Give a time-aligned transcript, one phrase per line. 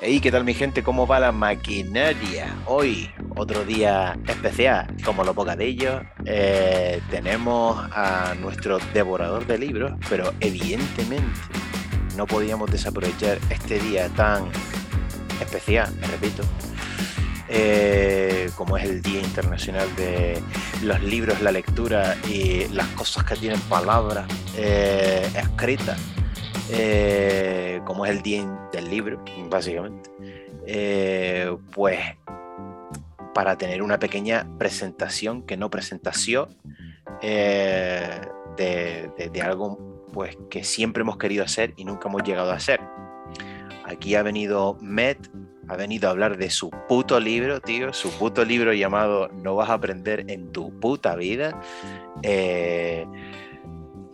[0.00, 0.82] Hey, ¿qué tal mi gente?
[0.82, 2.54] ¿Cómo va la maquinaria?
[2.66, 10.32] Hoy, otro día especial, como lo bocadillos, eh, tenemos a nuestro devorador de libros, pero
[10.40, 11.40] evidentemente
[12.16, 14.44] no podíamos desaprovechar este día tan
[15.40, 16.42] especial, repito,
[17.48, 20.40] eh, como es el Día Internacional de
[20.82, 25.98] los Libros, la lectura y las cosas que tienen palabras eh, escritas
[26.74, 30.10] eh, como es el día del libro, básicamente,
[30.66, 31.98] eh, pues
[33.34, 36.56] para tener una pequeña presentación, que no presentación,
[37.20, 38.20] eh,
[38.56, 42.80] de, algo pues, que siempre hemos querido hacer y nunca hemos llegado a hacer.
[43.84, 45.18] Aquí ha venido Met,
[45.68, 49.68] ha venido a hablar de su puto libro, tío, su puto libro llamado No vas
[49.68, 51.60] a aprender en tu puta vida.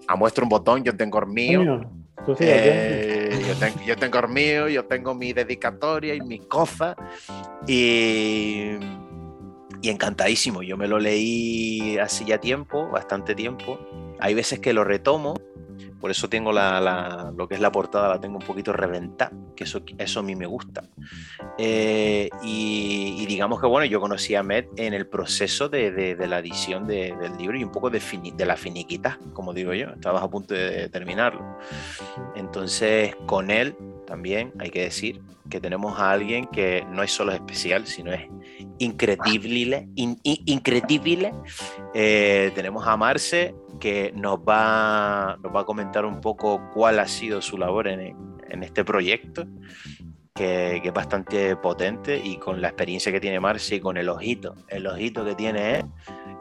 [0.09, 1.98] a muestra un botón, yo tengo el mío.
[2.39, 6.95] Eh, yo, tengo, yo, tengo, el mío, yo tengo mi dedicatoria y mi cosas
[7.67, 8.73] y,
[9.81, 10.63] y encantadísimo.
[10.63, 13.79] Yo me lo leí hace ya tiempo, bastante tiempo.
[14.19, 15.35] Hay veces que lo retomo
[16.01, 19.65] por eso tengo la, lo que es la portada, la tengo un poquito reventada, que
[19.65, 20.85] eso, eso a mí me gusta.
[21.59, 26.39] Eh, y, digamos que bueno, yo conocí a Met en el proceso de, de, la
[26.39, 28.01] edición de, del libro y un poco de,
[28.35, 31.59] de la finiquita, como digo yo, estabas a punto de terminarlo.
[32.37, 37.33] Entonces, con él también hay que decir que tenemos a alguien que no es solo
[37.33, 38.29] especial, sino es
[38.79, 39.89] increíble.
[39.95, 41.33] increíble.
[41.95, 47.07] Eh, tenemos a Marce, que nos va, nos va a comentar un poco cuál ha
[47.07, 48.17] sido su labor en,
[48.49, 49.45] en este proyecto,
[50.35, 54.09] que, que, es bastante potente y con la experiencia que tiene Marce y con el
[54.09, 55.85] ojito, el ojito que tiene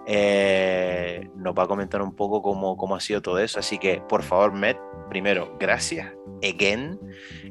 [0.09, 3.59] eh, nos va a comentar un poco cómo, cómo, ha sido todo eso.
[3.59, 4.77] Así que, por favor, Met,
[5.09, 6.97] primero, gracias, again,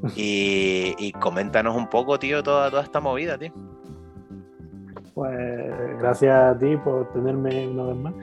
[0.17, 3.53] y, y coméntanos un poco, tío, toda, toda esta movida, tío.
[5.13, 8.15] Pues gracias a ti por tenerme una vez más.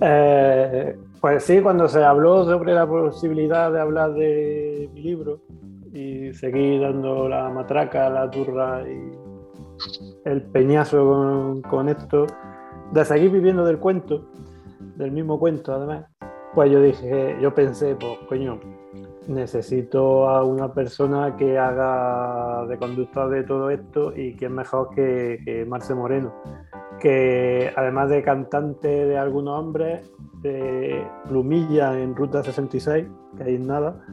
[0.00, 5.40] Eh, pues sí, cuando se habló sobre la posibilidad de hablar de mi libro
[5.92, 9.10] y seguir dando la matraca, la turra y
[10.24, 12.26] el peñazo con, esto,
[12.92, 14.28] de seguir viviendo del cuento,
[14.96, 16.04] del mismo cuento además,
[16.54, 18.60] pues yo dije, yo pensé, pues coño,
[19.26, 25.40] necesito a una persona que haga de conducta de todo esto y es mejor que,
[25.44, 26.32] que Marce Moreno
[27.00, 30.10] que además de cantante de algunos hombres,
[30.42, 34.04] de plumilla en Ruta 66, que hay nada,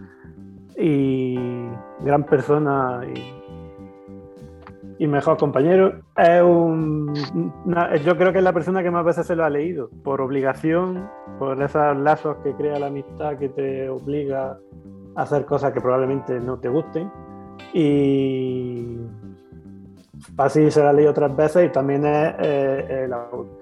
[0.78, 1.36] y
[2.02, 3.02] gran persona
[4.98, 7.14] y, mejor compañero, es un,
[8.04, 11.10] yo creo que es la persona que más veces se lo ha leído, por obligación,
[11.38, 14.58] por esos lazos que crea la amistad que te obliga
[15.16, 17.12] a hacer cosas que probablemente no te gusten.
[17.74, 18.98] Y
[20.38, 23.08] Así se la leí otras veces y también es eh,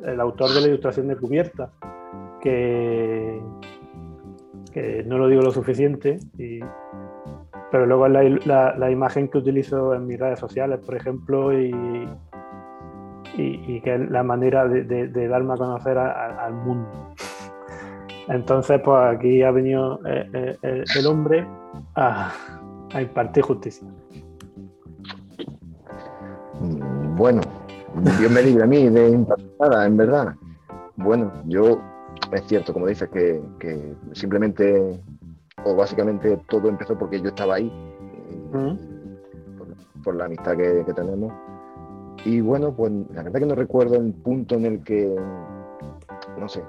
[0.04, 1.70] el, autor de la ilustración de cubierta,
[2.42, 3.42] que,
[5.06, 6.20] no lo digo lo suficiente,
[7.72, 11.74] pero luego es la, imagen que utilizo en mis redes sociales, por ejemplo, y,
[13.38, 17.14] y, que es la manera de, darme a conocer al mundo.
[18.30, 21.46] Entonces, pues aquí ha venido eh, eh, el hombre
[21.96, 22.32] a
[23.00, 23.88] impartir justicia.
[27.16, 27.42] Bueno,
[28.20, 30.36] Dios me libre a mí de impactada, en verdad.
[30.96, 31.80] Bueno, yo,
[32.32, 33.40] es cierto, como dices, que,
[34.14, 35.00] simplemente,
[35.64, 37.72] o básicamente todo empezó porque yo estaba ahí,
[40.04, 41.32] por, la amistad que, tenemos.
[42.26, 45.16] Y bueno, pues la verdad que no recuerdo el punto en el que,
[46.40, 46.64] no sé,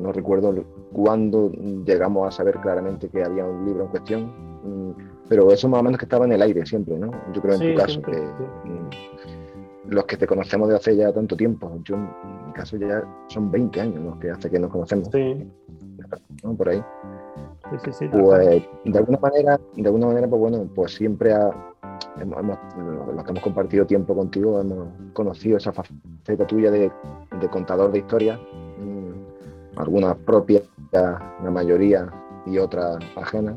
[0.00, 0.52] no, recuerdo
[0.92, 4.32] cuándo llegamos a saber claramente que había un libro en cuestión,
[5.30, 7.12] pero eso más o menos que estaba en el aire siempre, ¿no?
[7.32, 8.20] Yo creo en tu caso, que
[9.86, 11.70] los que te conocemos de hace ya tanto tiempo.
[11.84, 15.08] Yo, en mi caso, ya son 20 años los que hace que nos conocemos.
[15.12, 15.48] Sí.
[16.58, 16.82] Por ahí.
[17.70, 21.32] Sí, sí, sí, pues, de alguna manera, de alguna manera, pues bueno, pues siempre
[22.20, 22.58] hemos,
[23.14, 26.90] los que hemos compartido tiempo contigo, hemos conocido esa faceta tuya de,
[27.52, 28.40] contador de historias,
[28.80, 32.12] mm, algunas propias, la mayoría,
[32.46, 33.54] y otras ajenas.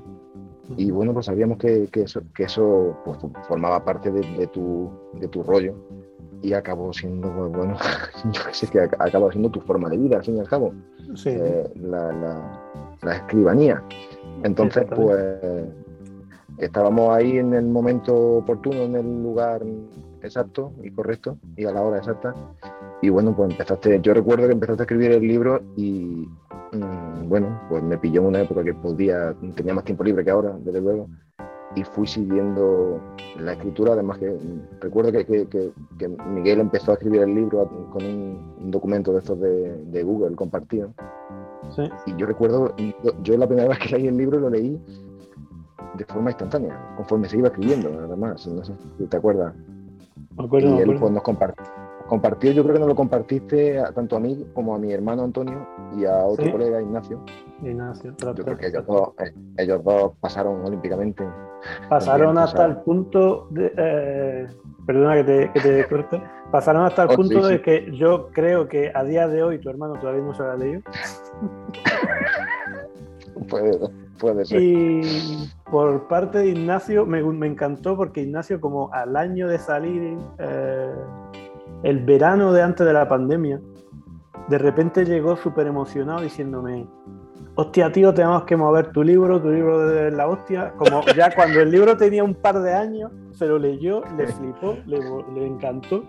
[0.78, 3.18] Y bueno, pues sabíamos que, eso, que eso pues,
[3.48, 5.76] formaba parte de, tu, de tu rollo
[6.42, 7.78] y acabó siendo, pues, bueno,
[8.32, 10.74] yo sé que acabó siendo tu forma de vida, al fin y al cabo,
[11.26, 13.84] eh, la, escribanía.
[14.44, 15.18] Entonces, pues,
[16.58, 19.62] estábamos ahí en el momento oportuno, en el lugar
[20.24, 22.34] exacto y correcto y a la hora exacta.
[23.02, 26.28] Y bueno, pues empezaste, yo recuerdo que empezaste a escribir el libro y,
[26.72, 30.32] mm, bueno, pues me pilló en una época que podía, tenía más tiempo libre que
[30.32, 31.08] ahora, desde luego.
[31.76, 33.02] y fui siguiendo
[33.40, 33.94] la escritura.
[33.94, 34.38] Además, que
[34.80, 35.72] recuerdo que,
[36.30, 40.94] Miguel empezó a escribir el libro con un, documento de estos de, Google compartido.
[42.06, 42.76] Y yo recuerdo,
[43.24, 44.80] yo, la primera vez que leí el libro lo leí
[45.96, 48.48] de forma instantánea, conforme se iba escribiendo, nada más.
[48.48, 49.54] No sé si te acuerdas.
[50.60, 51.64] Y él pues, nos compartió
[52.08, 55.68] compartió, yo creo que no lo compartiste tanto a mí como a mi hermano Antonio
[55.98, 57.24] y a otro colega Ignacio.
[57.62, 61.28] Ignacio, yo creo que ellos dos, eh, ellos dos pasaron olímpicamente.
[61.90, 63.74] Pasaron hasta el punto de.
[63.78, 64.48] Eh,
[64.86, 66.22] perdona que te, que te corte.
[66.52, 69.70] Pasaron hasta el oh, punto de que yo creo que a día de hoy tu
[69.70, 70.82] hermano todavía no se lo ha leído.
[73.50, 73.80] puede,
[74.20, 74.62] puede ser.
[74.62, 80.18] Y por parte de Ignacio, me, me, encantó porque Ignacio, como al año de salir.
[80.40, 80.92] Eh,
[81.84, 83.60] el verano de antes de la pandemia,
[84.48, 86.88] de repente llegó súper emocionado diciéndome,
[87.56, 90.74] hostia, tío, tenemos que mover tu libro, tu libro de la hostia.
[90.78, 94.78] Como ya cuando el libro tenía un par de años, se lo leyó, le flipó,
[94.86, 96.04] le, encantó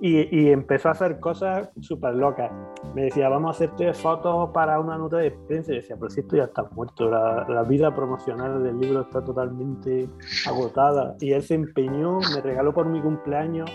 [0.00, 2.50] y, empezó a hacer cosas súper locas.
[2.94, 5.72] Me decía, vamos a hacerte fotos para una nota de prensa.
[5.72, 9.22] Y decía, pero si esto ya está muerto, la, la vida promocional del libro está
[9.22, 10.08] totalmente
[10.46, 11.16] agotada.
[11.20, 13.70] Y él se empeñó, me regaló por mi cumpleaños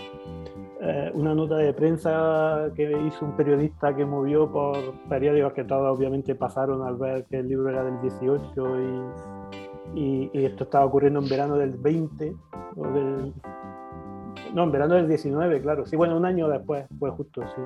[0.78, 4.76] eh, una nota de prensa que hizo un periodista que movió por
[5.08, 8.80] periódicos que todos obviamente pasaron al ver que el libro era del 18
[9.94, 12.36] y, y, esto estaba ocurriendo en verano del 20
[12.76, 13.32] o del,
[14.56, 15.84] no, en verano del 19, claro.
[15.84, 17.60] Sí, bueno, un año después fue justo, sí.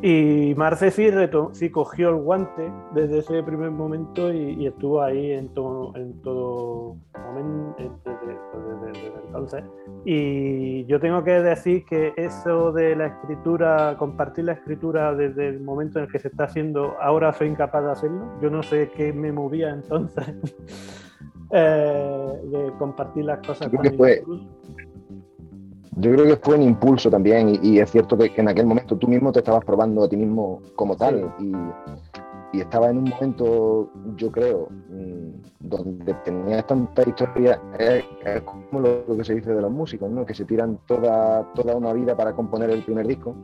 [0.00, 1.10] Y Marce sí,
[1.54, 6.96] sí, cogió el guante desde ese primer momento y, estuvo ahí en, todo en todo
[7.18, 9.64] momento desde, entonces.
[10.04, 15.58] Y yo tengo que decir que eso de la escritura, compartir la escritura desde el
[15.58, 18.38] momento en el que se está haciendo, ahora soy incapaz de hacerlo.
[18.40, 20.32] Yo no sé qué me movía entonces
[21.50, 23.68] eh, de compartir las cosas.
[23.68, 23.82] con
[25.96, 29.08] yo creo que fue un impulso también y, es cierto que, en aquel momento tú
[29.08, 31.52] mismo te estabas probando a ti mismo como tal y,
[32.52, 38.04] y, estaba en un momento, yo creo, mm, donde tenías tanta historia, es,
[38.42, 40.24] como lo, que se dice de los músicos, ¿no?
[40.24, 43.34] que se tiran toda, toda una vida para componer el primer disco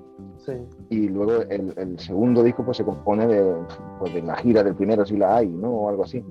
[0.91, 3.55] y luego el, segundo disco pues se compone de,
[3.99, 5.71] pues, de, la gira del primero si la hay, ¿no?
[5.71, 6.25] O algo así.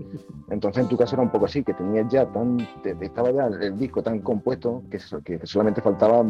[0.50, 2.57] Entonces en tu caso era un poco así, que tenías ya tan,
[3.01, 6.24] estaba ya el, disco tan compuesto que, que solamente faltaba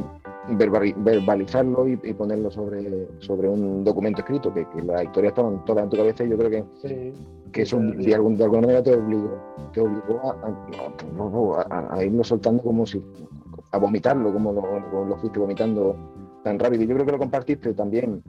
[0.50, 5.89] verbalizarlo y, ponerlo sobre, sobre un documento escrito, que, que las historias estaban todas en
[5.89, 7.14] tu cabeza y yo creo que,
[7.52, 9.40] que eso de, alguna manera te obligó,
[9.74, 13.02] te obligó a, a, irlo soltando como si,
[13.72, 15.96] a vomitarlo, como lo, lo fuiste vomitando
[16.44, 16.84] tan rápido.
[16.84, 18.24] Y yo creo que lo compartiste también.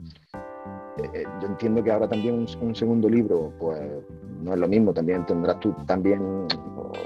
[0.97, 3.79] Eh, eh, yo entiendo que ahora también un, segundo libro, pues
[4.41, 6.47] no es lo mismo, también tendrás tú también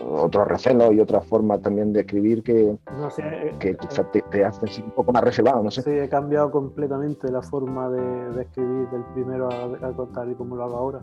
[0.10, 3.76] otros recelos y otras formas también de escribir que, eh, que
[4.30, 5.82] te, hacen un poco más reservado, no sé.
[5.82, 10.64] Sí, he cambiado completamente la forma de, escribir del primero a, contar y como lo
[10.66, 11.02] hago ahora.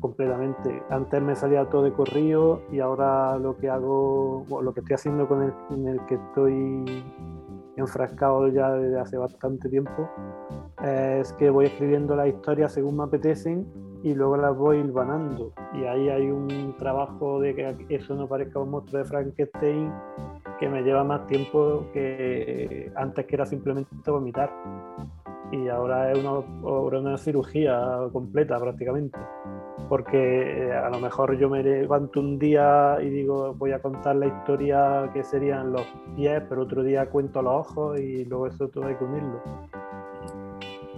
[0.00, 0.82] completamente.
[0.90, 5.28] Antes me salía todo de corrido y ahora lo que hago, lo que estoy haciendo
[5.28, 7.04] con el, en el que estoy
[7.76, 10.08] enfrascado ya desde hace bastante tiempo,
[10.82, 13.66] es que voy escribiendo las historias según me apetecen
[14.02, 15.52] y luego las voy hilvanando.
[15.74, 19.92] Y ahí hay un trabajo de que eso no parezca un monstruo de Frankenstein
[20.58, 24.52] que me lleva más tiempo que antes que era simplemente vomitar.
[25.52, 29.18] Y ahora es una, una cirugía completa prácticamente
[29.92, 34.16] porque eh, a lo mejor yo me levanto un día y digo voy a contar
[34.16, 35.82] la historia que serían los
[36.16, 39.42] pies, pero otro día cuento los ojos y luego eso todo hay que unirlo.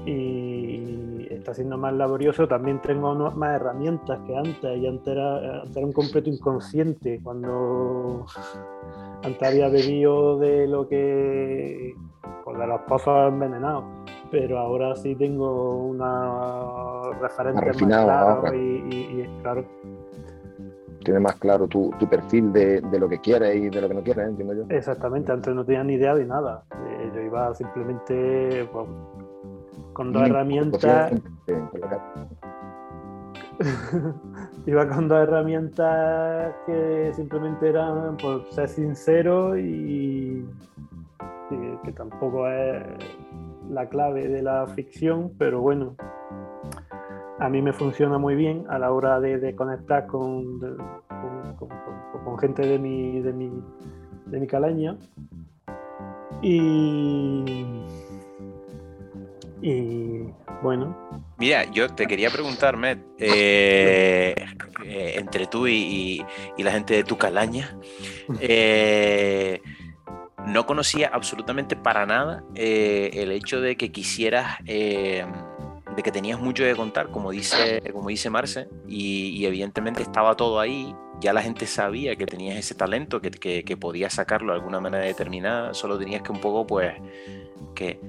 [0.07, 5.77] Y está siendo más laborioso, también tengo más herramientas que antes, y antes era, antes
[5.77, 8.27] era un completo inconsciente, cuando
[9.25, 11.97] antes había bebido de lo que,
[12.45, 13.85] pues de los pozos envenenados
[14.35, 19.65] pero ahora sí tengo una referente más, claro y, claro.
[21.05, 24.27] Tiene más claro tu, perfil de, lo que quieres y de lo que no quieres,
[24.27, 24.65] entiendo yo.
[24.71, 26.65] Exactamente, antes no tenía ni idea de nada.
[26.73, 28.87] Eh, yo iba simplemente pues,
[29.93, 31.13] con dos herramientas.
[34.67, 40.45] iba con dos herramientas que simplemente eran por ser sincero y,
[41.51, 42.83] y que tampoco es
[43.71, 45.97] la clave de la ficción, pero bueno,
[47.39, 50.61] a mí me funciona muy bien a la hora de, conectar con,
[52.25, 53.51] con, gente de mi, de mi,
[54.27, 54.97] de mi calaña.
[56.43, 57.45] Y,
[59.63, 60.29] y
[60.63, 60.95] bueno,
[61.37, 64.35] Mira, yo te quería preguntar, Met, eh,
[64.85, 66.25] eh, entre tú y,
[66.57, 67.77] la gente de tu calaña,
[68.41, 69.61] eh,
[70.47, 76.75] no conocía absolutamente para nada el hecho de que quisieras, de que tenías mucho que
[76.75, 82.17] contar, como dice, como dice Marce, y, evidentemente estaba todo ahí, ya la gente sabía
[82.17, 83.31] que tenías ese talento, que,
[83.65, 86.95] que podías sacarlo de alguna manera determinada, solo tenías que un poco, pues,
[87.75, 88.01] que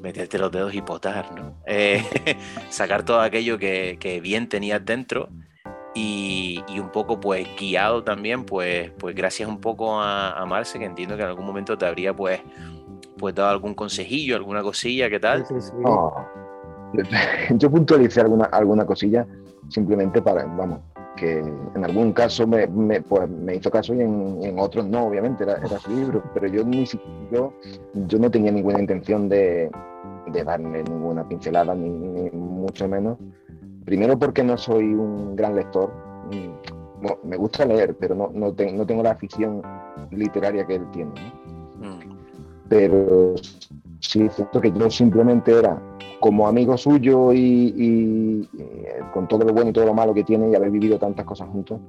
[0.00, 1.60] meterte los dedos y potar, ¿no?
[1.66, 2.04] Eh,
[2.70, 5.28] sacar todo aquello que, bien tenías dentro
[5.96, 11.16] y, un poco pues guiado también, pues, pues gracias un poco a, Marce, que entiendo
[11.16, 12.40] que en algún momento te habría pues,
[13.18, 15.44] pues dado algún consejillo, alguna cosilla, ¿qué tal?
[17.50, 19.26] Yo puntualicé alguna, alguna cosilla
[19.68, 20.80] simplemente para, vamos,
[21.16, 22.68] que en algún caso me,
[23.02, 26.64] pues, me hizo caso y en, otros no, obviamente, era, era, su libro, pero yo,
[26.64, 26.84] ni,
[27.32, 27.52] yo,
[27.94, 29.70] yo no tenía ninguna intención de,
[30.26, 33.18] de darle ninguna pincelada, ni, mucho menos.
[33.86, 35.92] Primero porque no soy un gran lector,
[37.22, 39.62] me gusta leer, pero no, no, no, tengo la afición
[40.10, 41.12] literaria que él tiene.
[41.78, 42.00] Mm.
[42.68, 43.36] Pero
[44.00, 45.80] sí, cierto que yo simplemente era
[46.20, 50.50] como amigo suyo y, eh, con todo lo bueno y todo lo malo que tiene
[50.50, 51.80] y haber vivido tantas cosas juntos,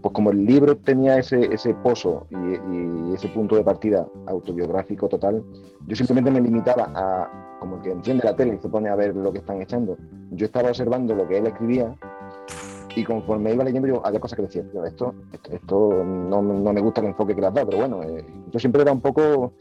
[0.00, 5.42] pues como el libro tenía ese, ese pozo y, ese punto de partida autobiográfico total,
[5.86, 8.94] yo simplemente me limitaba a, como el que enciende la tele y se pone a
[8.94, 9.96] ver lo que están echando,
[10.30, 11.96] yo estaba observando lo que él escribía
[12.94, 15.14] y conforme iba leyendo yo había cosas que decía, esto,
[15.50, 18.58] esto, no, no, me gusta el enfoque que le has dado, pero bueno, eh, yo
[18.58, 19.54] siempre era un poco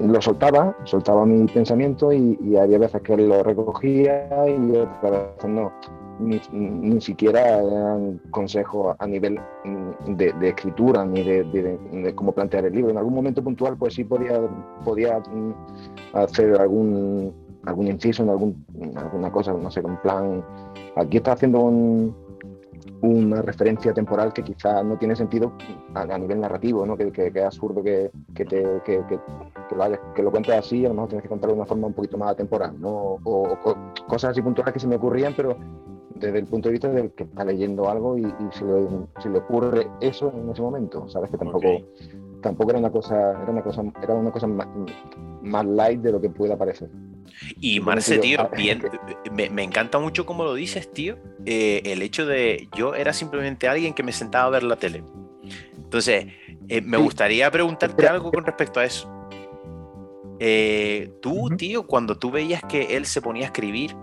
[0.00, 5.72] lo soltaba, soltaba mi pensamiento y, había veces que lo recogía y otras veces no.
[6.18, 9.38] Ni, siquiera eran consejos a nivel
[10.06, 12.90] de, escritura ni de, cómo plantear el libro.
[12.90, 14.40] En algún momento puntual, pues sí podía,
[14.84, 15.22] podía
[16.14, 17.34] hacer algún,
[17.66, 20.42] algún inciso alguna cosa, no sé, un plan.
[20.96, 22.16] Aquí está haciendo un,
[23.06, 25.52] una referencia temporal que quizá no tiene sentido
[25.94, 26.96] a, nivel narrativo, ¿no?
[26.96, 29.00] que, que, es absurdo que, que, te, que,
[29.74, 31.94] lo, que lo cuentes así, a lo mejor tienes que contarlo de una forma un
[31.94, 33.18] poquito más temporal, ¿no?
[33.22, 33.58] o,
[34.08, 35.56] cosas así puntuales que se me ocurrían, pero
[36.14, 40.32] desde el punto de vista del que está leyendo algo y, si, le, ocurre eso
[40.34, 41.68] en ese momento, sabes que tampoco,
[42.40, 44.46] tampoco era una cosa, era una cosa, era una cosa
[45.46, 46.88] más, light de lo que pueda parecer.
[47.60, 48.82] Y Marce, tío, ah, bien,
[49.32, 51.16] me, encanta mucho como lo dices, tío.
[51.44, 55.02] Eh, el hecho de yo era simplemente alguien que me sentaba a ver la tele.
[55.76, 56.26] Entonces,
[56.68, 59.12] eh, me gustaría preguntarte algo con respecto a eso.
[60.38, 63.94] Eh, tú, tío, cuando tú veías que él se ponía a escribir,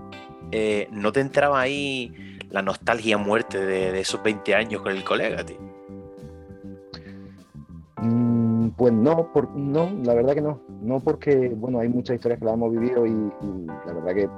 [0.91, 2.13] ¿no te entraba ahí
[2.49, 5.57] la nostalgia muerte de, de esos 20 años con el colega, tío?
[8.03, 8.32] Mm,
[8.71, 10.59] pues no, por, no, la verdad que no.
[10.81, 13.31] No porque, bueno, hay muchas historias que las hemos vivido y,
[13.85, 14.29] la verdad que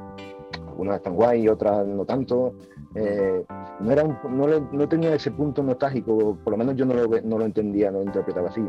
[0.67, 2.53] algunas están guay, otras no tanto.
[2.95, 3.43] Eh,
[3.81, 7.45] no, era no, tenía ese punto nostálgico, por lo menos yo no lo, no lo
[7.45, 8.65] entendía, no lo interpretaba así.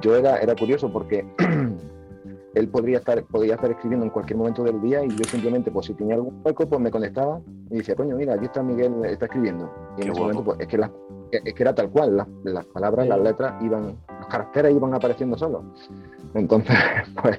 [0.00, 1.26] Yo era, era curioso porque
[2.56, 5.86] él podría estar, podría estar escribiendo en cualquier momento del día y yo simplemente, pues
[5.86, 9.26] si tenía algún hueco, pues me conectaba y decía, coño, mira, aquí está Miguel, está
[9.26, 9.70] escribiendo.
[9.98, 10.78] Y en ese momento, pues es que,
[11.30, 13.96] es que era tal cual, las, palabras, las letras iban
[14.28, 15.62] caracteres iban apareciendo solos.
[16.34, 16.76] Entonces,
[17.22, 17.38] pues,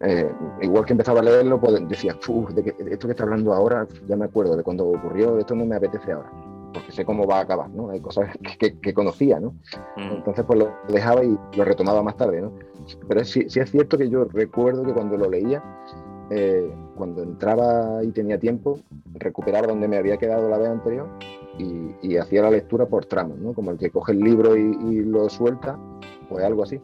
[0.00, 0.30] eh,
[0.62, 2.16] igual que empezaba a leerlo, pues decía,
[2.54, 5.64] de, que, esto que está hablando ahora, ya me acuerdo de cuando ocurrió, esto no
[5.64, 6.30] me apetece ahora,
[6.72, 7.90] porque sé cómo va a acabar, ¿no?
[7.90, 9.50] Hay cosas que, conocía, ¿no?
[9.96, 10.16] Mm.
[10.16, 12.52] Entonces, pues lo dejaba y lo retomaba más tarde, ¿no?
[13.08, 15.62] Pero sí, sí es cierto que yo recuerdo que cuando lo leía,
[16.30, 18.78] eh, cuando entraba y tenía tiempo,
[19.14, 21.06] recuperar donde me había quedado la vez anterior
[21.58, 23.52] y, hacía la lectura por tramos, ¿no?
[23.54, 25.78] Como el que coge el libro y lo suelta
[26.28, 26.80] pues algo así,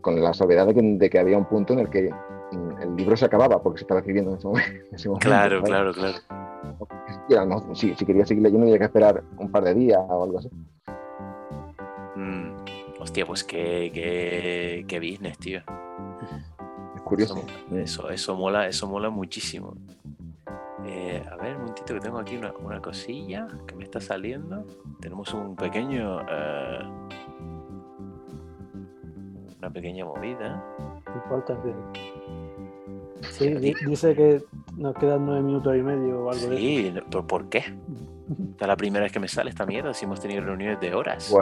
[0.00, 2.10] con la salvedad de que, había un punto en el que
[2.52, 4.36] mm, el libro se acababa porque se estaba escribiendo en
[4.92, 5.26] ese momento.
[5.26, 10.24] claro, claro, claro, si, quería seguir leyendo, había que esperar un par de días o
[10.24, 10.50] algo así.
[12.16, 12.54] Mm,
[13.00, 13.90] hostia, pues qué,
[14.86, 15.60] qué, business, tío.
[16.94, 17.42] Es curioso.
[17.74, 19.74] Eso, eso, mola, eso mola muchísimo.
[20.84, 24.64] Eh, a ver, un momentito que tengo aquí una, cosilla que me está saliendo.
[25.00, 26.80] Tenemos un pequeño eh,
[29.62, 30.62] una pequeña movida.
[31.28, 31.72] Falta que...
[33.30, 34.42] Sí, dice que
[34.76, 37.26] nos quedan nueve minutos y medio o algo sí, de eso.
[37.26, 37.58] ¿por qué?
[37.58, 40.94] Esta es la primera vez que me sale esta mierda, si hemos tenido reuniones de
[40.94, 41.32] horas.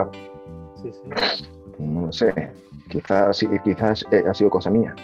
[0.75, 1.45] Sí, sí.
[1.79, 2.51] No lo sé,
[2.89, 4.95] quizás, quizás eh, ha sido cosa mía.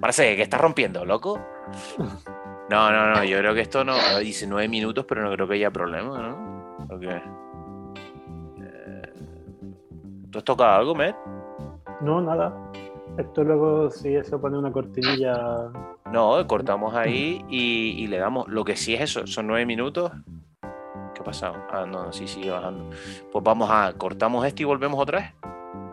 [0.00, 1.38] Parece que estás rompiendo, loco.
[2.70, 3.94] No, no, no, yo creo que esto no.
[4.20, 6.76] Dice nueve minutos, pero no creo que haya problema, ¿no?
[6.90, 7.02] Ok.
[8.62, 9.12] Eh,
[10.30, 11.16] ¿Tú has tocado algo, Matt?
[12.00, 12.52] No, nada.
[13.18, 15.70] Esto luego, si eso pone una cortinilla
[16.10, 18.48] No, cortamos ahí y, le damos.
[18.48, 20.10] Lo que sí es eso, son nueve minutos.
[21.14, 21.54] ¿Qué ha pasado?
[21.70, 22.90] Ah, no, sí, sigue bajando.
[23.30, 25.43] Pues vamos a, cortamos esto y volvemos otra vez.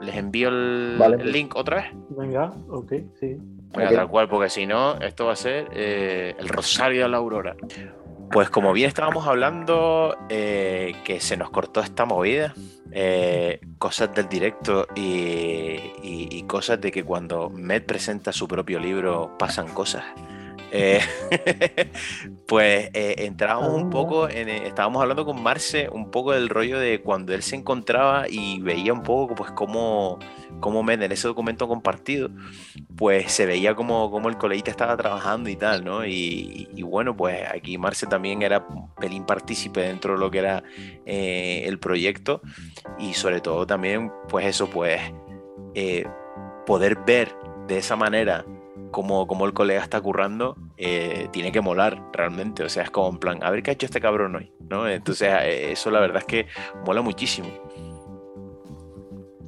[0.02, 0.98] Les envío el,
[1.32, 1.86] link otra vez.
[2.10, 3.38] Venga, ok, sí.
[3.76, 7.18] Venga, tal cual, porque si no, esto va a ser eh, el Rosario de la
[7.18, 7.56] Aurora.
[8.32, 12.54] Pues como bien estábamos hablando, eh, que se nos cortó esta movida,
[12.92, 19.68] eh, cosas del directo y, cosas de que cuando Med presenta su propio libro pasan
[19.70, 20.04] cosas.
[20.74, 21.01] Eh,
[22.48, 26.80] pues eh, entramos un poco, en, eh, estábamos hablando con Marce un poco del rollo
[26.80, 30.18] de cuando él se encontraba y veía un poco pues cómo,
[30.62, 32.30] cómo en ese documento compartido,
[32.96, 36.06] pues se veía como, como el coleguita estaba trabajando y tal, ¿no?
[36.06, 40.63] Y, bueno, pues aquí Marce también era un pelín partícipe dentro de lo que era
[41.06, 42.42] el proyecto
[42.98, 45.01] y sobre todo también pues eso, pues
[46.66, 47.36] poder ver
[47.68, 48.46] de esa manera
[48.92, 52.64] como, como el colega está currando, eh, tiene que molar realmente.
[52.64, 54.88] O sea, es como en plan, a ver qué ha hecho este cabrón hoy, ¿no?
[54.88, 56.46] Entonces, eh, eso la verdad es que
[56.86, 57.48] mola muchísimo.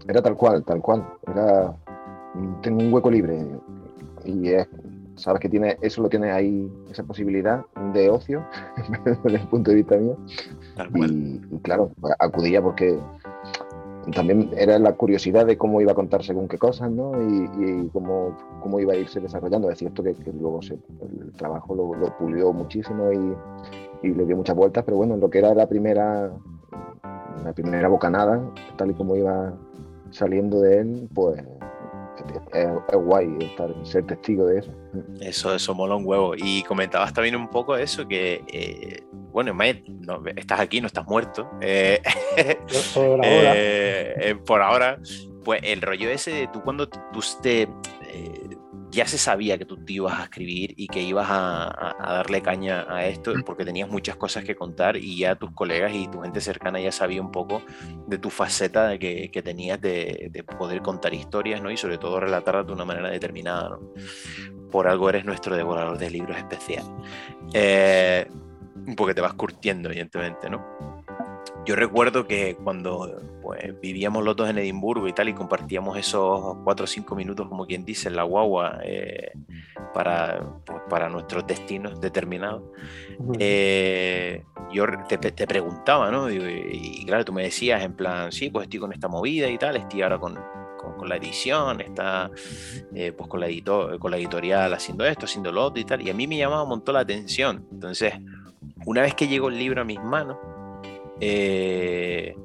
[0.08, 1.06] Era tal cual, tal cual.
[1.28, 1.75] Era,
[2.62, 3.46] tengo un hueco libre
[4.25, 4.68] y es,
[5.16, 8.46] sabes que tiene, eso lo tiene ahí, esa posibilidad de ocio,
[9.06, 10.18] desde el punto de vista mío.
[10.96, 12.98] Y, y, claro, acudía porque
[14.12, 17.12] también era la curiosidad de cómo iba a contar según qué cosas, ¿no?
[17.22, 19.69] Y, cómo, cómo, iba a irse desarrollando.
[19.69, 24.98] Es cierto que, luego el trabajo lo, pulió muchísimo y, le dio muchas vueltas, pero
[24.98, 26.29] bueno, lo que era la primera,
[27.45, 28.41] la primera bocanada,
[28.75, 29.53] tal y como iba
[30.12, 31.41] saliendo de él, pues
[32.53, 34.72] es, guay estar, ser testigo de eso.
[35.22, 36.34] Eso, eso mola un huevo.
[36.36, 41.06] Y comentabas también un poco eso, que, eh, bueno, Maed, no, estás aquí, no estás
[41.06, 41.50] muerto.
[41.62, 42.02] Eh,
[42.94, 43.54] por, ahora.
[43.56, 45.00] Eh, por ahora.
[45.44, 47.68] Pues el rollo ese de tú cuando tú te
[48.94, 52.86] ya se sabía que tú te ibas a escribir y que ibas a, darle caña
[52.88, 56.40] a esto porque tenías muchas cosas que contar y ya tus colegas y tu gente
[56.40, 57.64] cercana ya sabía un poco
[58.08, 61.72] de tu faceta de que, que tenías de, poder contar historias ¿no?
[61.72, 63.70] y sobre todo relatarlas de una manera determinada.
[63.70, 63.94] ¿no?
[64.70, 66.84] Por algo eres nuestro devorador de libros especial.
[67.53, 68.27] Eh,
[68.96, 70.93] porque te vas curtiendo, evidentemente, ¿no?
[71.66, 76.58] Yo recuerdo que cuando pues, vivíamos los dos en Edimburgo y tal, y compartíamos esos
[76.64, 79.32] cuatro o cinco minutos, como quien dice, en la guagua, eh,
[79.94, 82.64] para, pues, para nuestros destinos determinados,
[83.40, 86.30] eh, yo te, te, preguntaba, ¿no?
[86.30, 89.78] Y, claro, tú me decías en plan, sí, pues estoy con esta movida y tal,
[89.78, 90.38] estoy ahora con,
[90.78, 92.30] con, la edición, está
[92.94, 96.02] eh, pues con la, editor, con la editorial haciendo esto, haciendo lo otro y tal,
[96.02, 97.66] y a mí me llamaba un montón la atención.
[97.72, 98.14] Entonces,
[98.86, 100.38] una vez que llegó el libro a mis manos,
[101.20, 102.36] eh,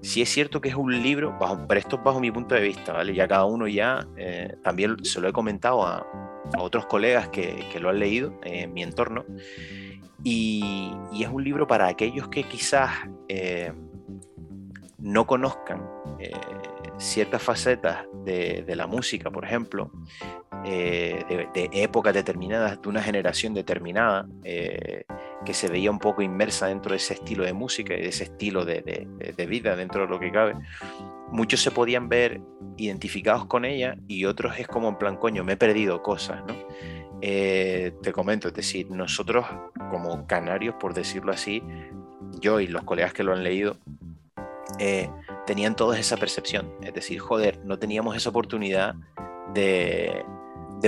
[0.00, 1.36] sí es cierto que es un libro,
[1.68, 3.14] pero esto es bajo mi punto de vista, ¿vale?
[3.14, 6.06] Ya cada uno ya, eh, también se lo he comentado a,
[6.58, 9.24] otros colegas que, lo han leído en mi entorno,
[10.22, 12.90] y, es un libro para aquellos que quizás
[13.28, 13.72] eh,
[14.98, 15.82] no conozcan
[17.02, 19.90] ciertas facetas de, la música, por ejemplo,
[20.64, 24.26] de, de, épocas determinadas, de una generación determinada,
[25.44, 28.24] que se veía un poco inmersa dentro de ese estilo de música y de ese
[28.24, 30.54] estilo de, vida dentro de lo que cabe,
[31.30, 32.40] muchos se podían ver
[32.76, 36.54] identificados con ella y otros es como en plan, coño, me he perdido cosas, ¿no?
[37.20, 39.46] Eh, te comento, es decir, nosotros
[39.90, 41.62] como canarios, por decirlo así,
[42.40, 43.76] yo y los colegas que lo han leído,
[44.80, 45.08] eh,
[45.46, 48.94] tenían todos esa percepción, es decir, joder, no teníamos esa oportunidad
[49.54, 50.24] de,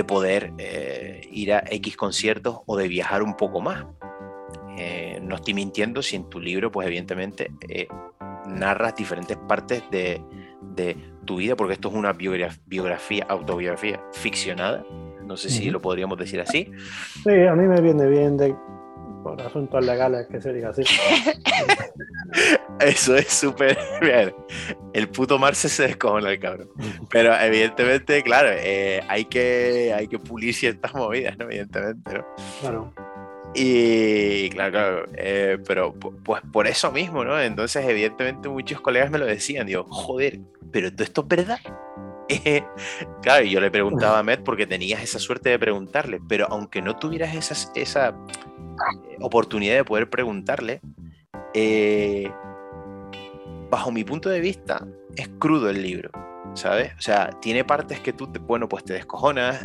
[0.07, 3.85] poder eh, ir a X conciertos o de viajar un poco más.
[4.77, 7.87] Eh, no estoy mintiendo si en tu libro, pues evidentemente, eh,
[8.47, 10.21] narras diferentes partes de,
[11.25, 14.85] tu vida, porque esto es una biografía, autobiografía ficcionada.
[15.25, 16.69] No sé si lo podríamos decir así.
[17.23, 18.55] Sí, a mí me viene bien de,
[19.25, 20.83] por asuntos legales que se diga así.
[22.79, 24.35] Eso es súper bien.
[24.93, 26.69] El puto Marce se descojona el cabrón.
[27.09, 31.45] Pero evidentemente, claro, eh, hay, que, hay que pulir ciertas movidas, ¿no?
[31.45, 32.25] Evidentemente, ¿no?
[32.61, 32.93] Claro.
[33.55, 37.41] Y claro, claro, eh, pero pues por eso mismo, ¿no?
[37.41, 40.39] Entonces, evidentemente, muchos colegas me lo decían, digo, joder,
[40.71, 41.59] pero todo esto es verdad.
[43.23, 46.83] claro, y yo le preguntaba a Met porque tenías esa suerte de preguntarle, pero aunque
[46.83, 48.15] no tuvieras esa, esa
[49.21, 50.81] oportunidad de poder preguntarle,
[51.53, 52.31] eh,
[53.69, 54.85] bajo mi punto de vista,
[55.15, 56.09] es crudo el libro,
[56.53, 56.93] ¿sabes?
[56.97, 59.61] O sea, tiene partes que tú, bueno, pues te descojonas,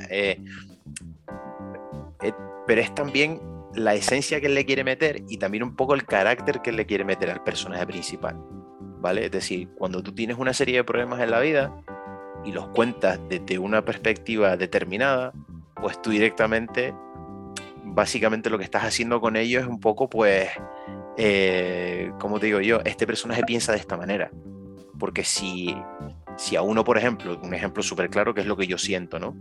[2.66, 3.40] pero es también
[3.74, 6.76] la esencia que él le quiere meter y también un poco el carácter que él
[6.76, 8.36] le quiere meter al personaje principal.
[9.00, 9.24] ¿Vale?
[9.26, 11.74] Es decir, cuando tú tienes una serie de problemas en la vida
[12.44, 15.32] y los cuentas desde una perspectiva determinada,
[15.80, 16.94] pues tú directamente
[17.92, 20.48] básicamente lo que estás haciendo con ellos es un poco, pues,
[21.16, 24.30] eh, como te digo yo, este personaje piensa de esta manera.
[24.98, 25.74] Porque si,
[26.36, 29.18] si a uno, por ejemplo, un ejemplo súper claro que es lo que yo siento,
[29.18, 29.36] ¿no?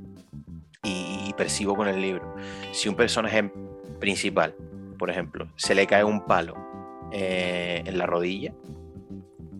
[0.83, 2.35] Y, percibo con el libro.
[2.73, 3.49] Si un personaje
[3.97, 4.53] principal,
[4.97, 6.53] por ejemplo, se le cae un palo
[7.13, 8.53] eh, en la rodilla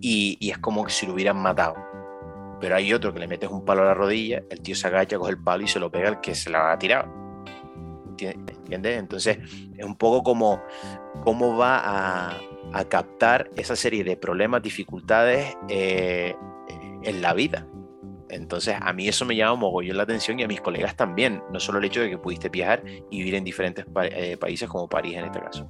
[0.01, 1.77] y, y es como si lo hubieran matado
[2.59, 5.17] pero hay otro que le metes un palo a la rodilla, el tío se agacha,
[5.17, 7.18] coge el palo y se lo pega al que se la ha tirado.
[8.27, 8.99] ¿Entiendes?
[8.99, 9.39] Entonces
[9.77, 10.61] es un poco como
[11.23, 12.39] cómo va a,
[12.87, 16.35] captar esa serie de problemas, dificultades eh,
[17.03, 17.65] en la vida.
[18.29, 21.59] Entonces, a mí eso me llama mogollón la atención y a mis colegas también, no
[21.59, 25.17] solo el hecho de que pudiste viajar y vivir en diferentes eh, países como París
[25.17, 25.69] en este caso,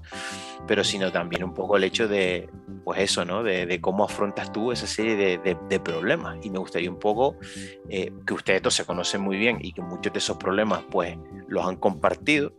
[0.67, 2.49] pero sino también un poco el hecho de,
[2.83, 3.43] pues eso, ¿no?
[3.43, 6.37] De, cómo afrontas tú esa serie de, problemas.
[6.45, 7.37] Y me gustaría un poco
[7.87, 11.17] eh, que ustedes todos se conocen muy bien y que muchos de esos problemas, pues,
[11.47, 12.53] los han compartido.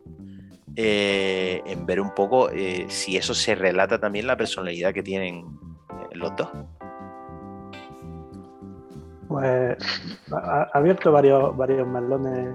[0.76, 2.48] Eh, en ver un poco
[2.88, 5.44] si eso se relata también la personalidad que tienen
[6.12, 6.48] los dos.
[9.30, 9.76] Pues
[10.32, 12.48] ha, abierto varios, varios melones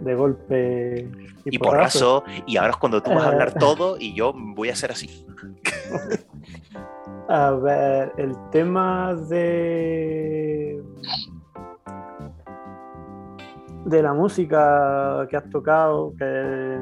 [0.00, 1.10] de golpe
[1.44, 2.24] y, por porrazo.
[2.46, 3.58] Y ahora es cuando tú vas a hablar eh.
[3.60, 5.26] todo y yo voy a hacer así.
[7.28, 10.82] A ver, el tema de.
[13.84, 16.78] de la música que has tocado, que.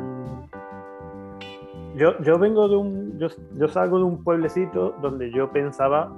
[1.96, 3.18] Yo, yo vengo de un.
[3.18, 6.12] Yo, yo salgo de un pueblecito donde yo pensaba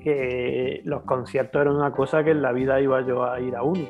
[0.00, 3.62] que los conciertos eran una cosa que en la vida iba yo a ir a
[3.62, 3.84] uno.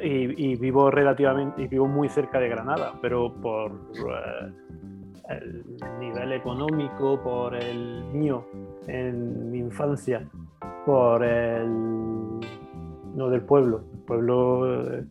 [0.00, 4.52] Y, vivo relativamente, y vivo muy cerca de Granada, pero por eh,
[5.28, 5.64] el
[5.98, 8.44] nivel económico, por el mío
[8.86, 10.24] en mi infancia,
[10.86, 11.68] por el
[13.14, 13.82] no del pueblo.
[13.92, 15.04] El pueblo eh,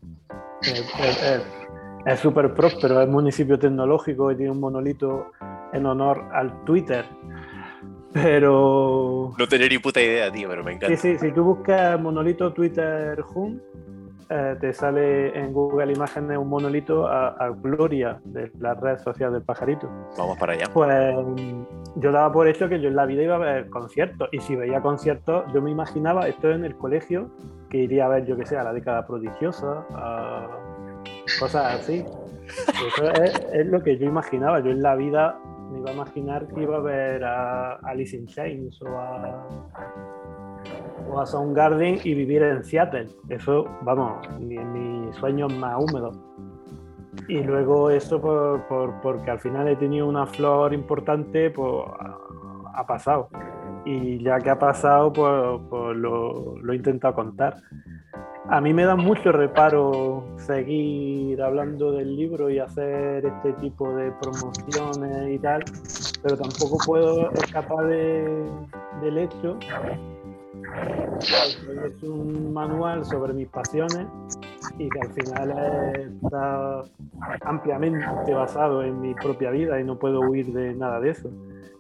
[2.06, 5.32] es súper próspero, es municipio tecnológico y tiene un monolito
[5.74, 7.06] en honor al Twitter
[8.24, 9.34] pero.
[9.38, 10.96] No tener ni puta idea, tío, pero me encanta.
[10.96, 13.60] Sí, sí, si tú buscas monolito Twitter Home,
[14.30, 19.44] eh, te sale en Google Imágenes un monolito a, gloria de la red social del
[19.44, 19.90] pajarito.
[20.18, 20.66] Vamos para allá.
[20.74, 21.16] Pues
[21.96, 24.28] yo daba por hecho que yo en la vida iba a ver conciertos.
[24.34, 27.30] Y si veía conciertos, yo me imaginaba esto en el colegio,
[27.70, 30.48] que iría a ver, yo que sé, a la década prodigiosa, a
[31.40, 32.04] cosas así.
[32.48, 33.12] Eso
[33.54, 34.60] es lo que yo imaginaba.
[34.60, 35.40] Yo en la vida
[35.72, 39.48] me iba a imaginar que iba a ver a Alice in Chains o a,
[41.10, 43.08] o a Soundgarden y vivir en Seattle.
[43.30, 46.18] Eso, vamos, ni en mis sueños más húmedos.
[47.28, 51.84] Y luego eso por, porque al final he tenido una flor importante, pues
[52.74, 53.30] ha pasado.
[53.86, 57.58] Y ya que ha pasado, pues, pues lo, lo, he intentado contar.
[58.50, 64.12] A mí me da mucho reparo seguir hablando del libro y hacer este tipo de
[64.22, 65.64] promociones y tal,
[66.24, 69.58] pero tampoco puedo escapar del hecho
[71.86, 74.08] es un manual sobre mis pasiones
[74.78, 76.84] y que al final está
[77.42, 81.30] ampliamente basado en mi propia vida y no puedo huir de nada de eso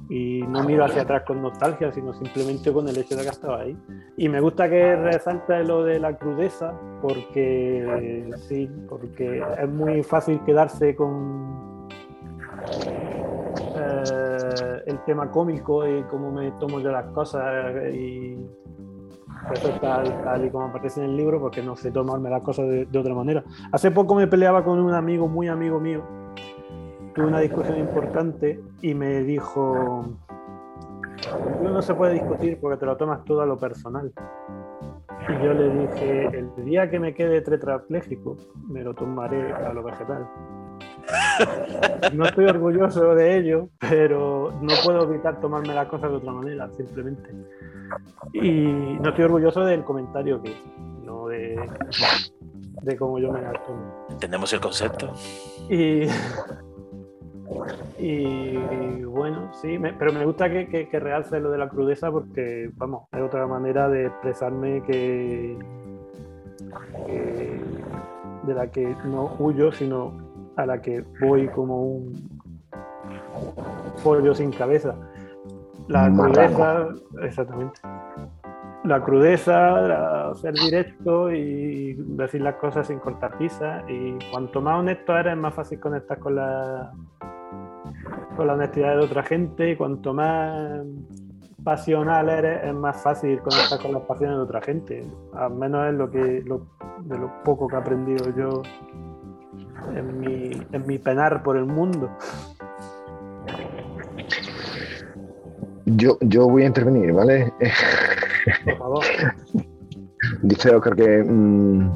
[0.09, 3.61] y no miro hacia atrás con nostalgia, sino simplemente con el hecho de que estaba
[3.61, 3.77] ahí.
[4.15, 10.39] Y me gusta que resalte lo de la crudeza, porque sí, porque es muy fácil
[10.45, 11.87] quedarse con
[13.75, 18.37] eh, el tema cómico y cómo me tomo yo las cosas y
[19.53, 22.65] eso tal, tal y como aparece en el libro, porque no sé tomarme las cosas
[22.67, 23.43] de otra manera.
[23.71, 26.03] Hace poco me peleaba con un amigo, muy amigo mío,
[27.17, 30.05] tuve una discusión importante y me dijo,
[31.63, 34.13] no se puede discutir porque te lo tomas todo a lo personal.
[35.27, 38.37] Y yo le dije, el día que me quede tetrapléjico,
[38.69, 40.29] me lo tomaré a lo vegetal.
[42.13, 46.69] No estoy orgulloso de ello, pero no puedo evitar tomarme las cosas de otra manera,
[46.77, 47.31] simplemente.
[48.33, 50.71] Y no estoy orgulloso del comentario que hice,
[51.03, 51.59] no de,
[52.83, 54.05] de cómo yo me la tomo.
[54.11, 55.11] ¿Entendemos el concepto?
[55.67, 56.03] Y
[57.97, 63.03] y bueno, sí, pero me gusta que, que, realce lo de la crudeza porque, vamos,
[63.11, 65.57] es otra manera de expresarme que,
[68.43, 70.13] de la que no huyo, sino
[70.55, 72.29] a la que voy como un
[74.03, 74.95] pollo sin cabeza.
[75.87, 76.89] La crudeza,
[77.21, 77.79] exactamente.
[78.87, 83.83] La crudeza, ser directo y decir las cosas sin cortar pisa.
[83.89, 86.93] Y cuanto más honesto eres, más fácil conectar con la,
[88.35, 90.85] con la honestidad de otra gente y cuanto más
[91.63, 95.05] pasional eres, es más fácil conectar con las pasiones de otra gente.
[95.33, 98.61] Al menos es lo que de lo poco que he aprendido yo
[99.93, 102.09] en mi, en mi penar por el mundo.
[105.95, 107.53] Yo, yo voy a intervenir, ¿vale?
[108.65, 109.03] Por favor.
[110.41, 111.91] Dice Oscar mm,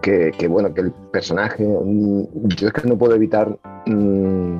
[0.00, 4.56] que, que, bueno, que el personaje, mm, yo es que no puedo evitar, mm,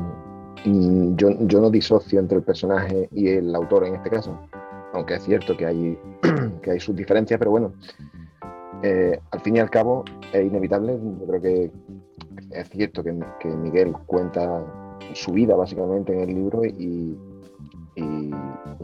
[1.16, 4.38] yo, yo no disocio entre el personaje y el autor en este caso,
[4.92, 5.98] aunque es cierto que hay,
[6.62, 7.72] que hay sus diferencias, pero bueno,
[8.82, 11.70] eh, al fin y al cabo es inevitable, yo creo que
[12.50, 14.62] es cierto que, que Miguel cuenta
[15.14, 17.16] su vida básicamente en el libro y,
[17.94, 18.31] y,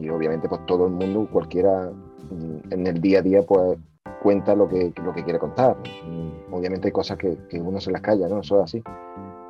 [0.09, 1.91] obviamente pues todo el mundo, cualquiera
[2.31, 3.79] mm, en el día a día pues
[4.23, 5.77] cuenta lo que, lo que quiere contar.
[6.07, 8.41] Mm, obviamente hay cosas que, que uno se las calla, ¿no?
[8.41, 8.83] Eso es así.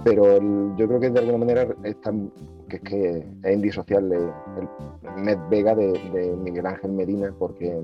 [0.04, 0.38] Pero
[0.76, 1.96] yo creo que de alguna manera es,
[2.68, 7.80] que, es, que es indisociable el Med Vega de, Miguel Ángel Medina porque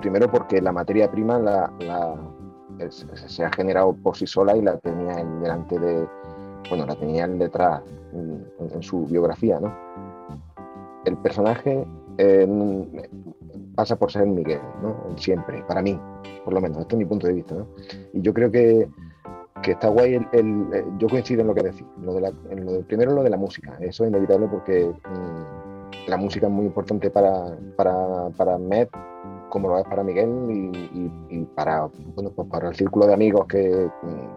[0.00, 1.72] primero porque la materia prima la,
[3.26, 6.06] se ha generado por sí sola y la tenía delante de,
[6.68, 9.72] bueno, la tenía detrás en, en su biografía, ¿no?
[11.10, 11.84] El personaje
[12.18, 12.46] eh,
[13.74, 15.16] pasa por ser Miguel, ¿no?
[15.16, 15.98] Siempre, para mí,
[16.44, 17.66] por lo menos, este es mi punto de vista, ¿no?
[18.12, 18.88] Y yo creo que,
[19.64, 22.82] está guay, el, eh, yo coincido en lo que decís, lo de en lo de,
[22.84, 27.10] primero lo de la música, eso es inevitable porque mm, la música es muy importante
[27.10, 28.88] para, para, para Med,
[29.50, 30.30] como lo es para Miguel
[31.28, 33.88] y, para, bueno, pues para el círculo de amigos que,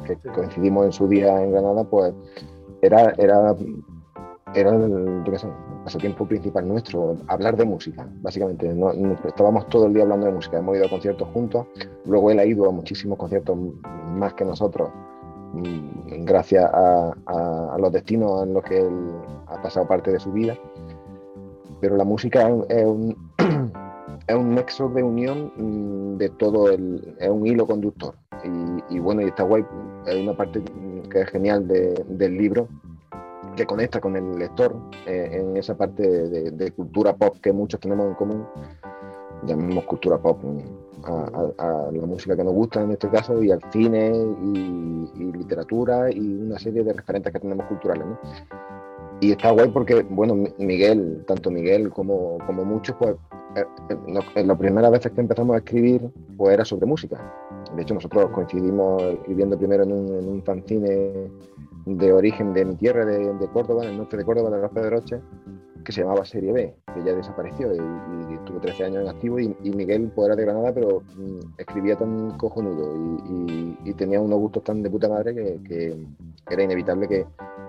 [0.06, 2.14] que, coincidimos en su día en Granada, pues
[2.82, 3.56] era, era
[4.56, 5.34] era el, yo
[5.84, 8.74] pasatiempo principal nuestro, hablar de música, básicamente.
[8.74, 8.92] No,
[9.26, 11.66] estábamos todo el día hablando de música, hemos ido a conciertos juntos,
[12.06, 13.58] luego él ha ido a muchísimos conciertos
[14.16, 14.89] más que nosotros,
[15.54, 19.12] mm, gracias a, los destinos en los que él
[19.48, 20.58] ha pasado parte de su vida.
[21.82, 23.16] Pero la música es un,
[24.28, 28.16] es un nexo de unión mm, de todo el, es un hilo conductor.
[28.89, 29.66] Y, bueno, y está guay,
[30.06, 30.62] hay una parte
[31.10, 32.68] que es genial del libro,
[33.56, 38.08] que conecta con el lector eh, en esa parte de, cultura pop que muchos tenemos
[38.08, 38.46] en común.
[39.44, 40.42] Llamemos cultura pop
[41.06, 44.12] a, la música que nos gusta en este caso y al cine
[44.42, 48.06] y, literatura y una serie de referentes que tenemos culturales.
[49.20, 53.16] Y está guay porque, bueno, Miguel, tanto Miguel como, como muchos, pues
[53.56, 53.66] eh,
[54.36, 57.18] eh, la primera vez que empezamos a escribir pues era sobre música.
[57.76, 61.32] De hecho, nosotros coincidimos escribiendo primero en un, en un fanzine
[61.86, 64.72] de origen de mi tierra, de, de Córdoba, en el norte de Córdoba, de los
[64.72, 65.22] Pedroches,
[65.84, 69.39] que se llamaba Serie B, que ya desapareció y, y tuvo 13 años en activo.
[69.39, 72.93] Y, Miguel pues, era de Granada, pero mm, escribía tan cojonudo
[73.30, 75.96] y, tenía unos gustos tan de puta madre que,
[76.50, 77.26] era inevitable que,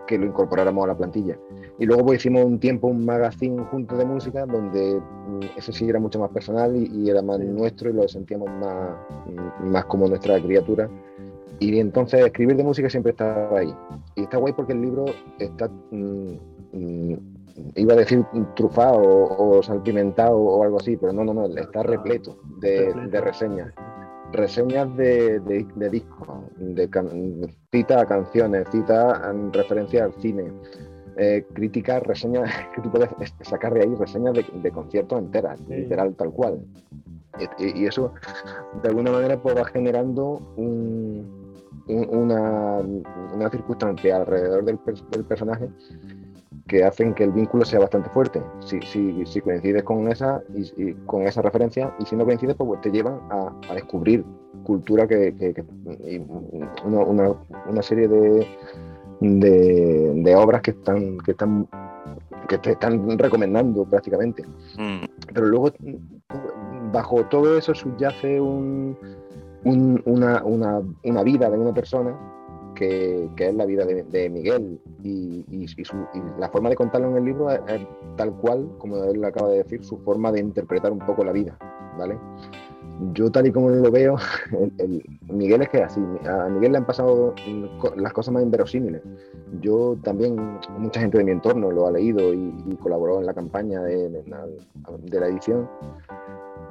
[0.07, 1.39] que, lo incorporáramos a la plantilla.
[1.79, 5.89] Y luego pues, hicimos un tiempo un magazine junto de música donde mm, ese sí
[5.89, 8.97] era mucho más personal y, era más nuestro y lo sentíamos más,
[9.27, 10.89] mm, más como nuestra criatura
[11.61, 13.75] y entonces escribir de música siempre estaba ahí.
[14.17, 15.07] Y está guay porque el libro
[15.39, 16.33] está, mm,
[16.73, 17.34] mm,
[17.77, 18.25] iba a decir
[18.57, 23.73] trufado o, salpimentado o algo así, pero no, no, no, está repleto de, reseñas.
[24.33, 26.89] Reseñas de, de, discos, de
[27.71, 30.53] cita a canciones, cita en referencia al cine,
[31.17, 33.11] eh, críticas, reseñas que tú puedes
[33.43, 36.59] sacar de ahí, reseñas de, conciertos enteras, literal, tal cual.
[37.59, 38.13] Y, y, eso,
[38.83, 41.45] de alguna manera, pues va generando un,
[41.87, 44.79] una, una circunstancia alrededor del,
[45.11, 45.69] del, personaje
[46.67, 48.43] que hacen que el vínculo sea bastante fuerte.
[48.61, 52.81] Si, si, si coincides con esa, y, con esa referencia, y si no coincides, pues,
[52.81, 54.25] te llevan a, a descubrir
[54.65, 55.65] cultura que, que,
[56.85, 57.35] una,
[57.69, 58.47] una, serie de,
[59.21, 61.69] de, de, obras que están, que están
[62.49, 64.45] que te están recomendando prácticamente.
[64.79, 65.05] Mm.
[65.33, 65.73] Pero luego,
[66.93, 68.97] bajo todo eso subyace un,
[69.65, 72.15] una, una, una, vida de una persona
[72.75, 75.45] que, es la vida de, Miguel y,
[76.39, 77.61] la forma de contarlo en el libro es,
[78.17, 81.57] tal cual, como él acaba de decir, su forma de interpretar un poco la vida,
[81.99, 82.19] ¿vale?
[83.13, 84.17] Yo tal y como lo veo,
[84.79, 87.35] el, Miguel es que así, a Miguel le han pasado
[87.97, 89.03] las cosas más inverosímiles.
[89.61, 93.83] Yo también, mucha gente de mi entorno lo ha leído y, colaboró en la campaña
[93.83, 94.25] de
[95.11, 95.69] la edición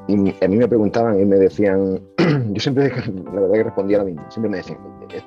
[0.08, 0.13] y
[0.44, 2.02] a mí me preguntaban y me decían,
[2.52, 4.80] yo siempre, la verdad que respondía lo mismo, siempre me decían,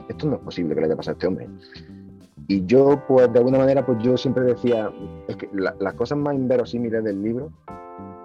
[0.09, 1.49] esto no es posible que le haya pasado a este hombre.
[2.49, 4.93] Y yo, pues de alguna manera, pues yo siempre decía,
[5.29, 7.51] es que las cosas más inverosímiles del libro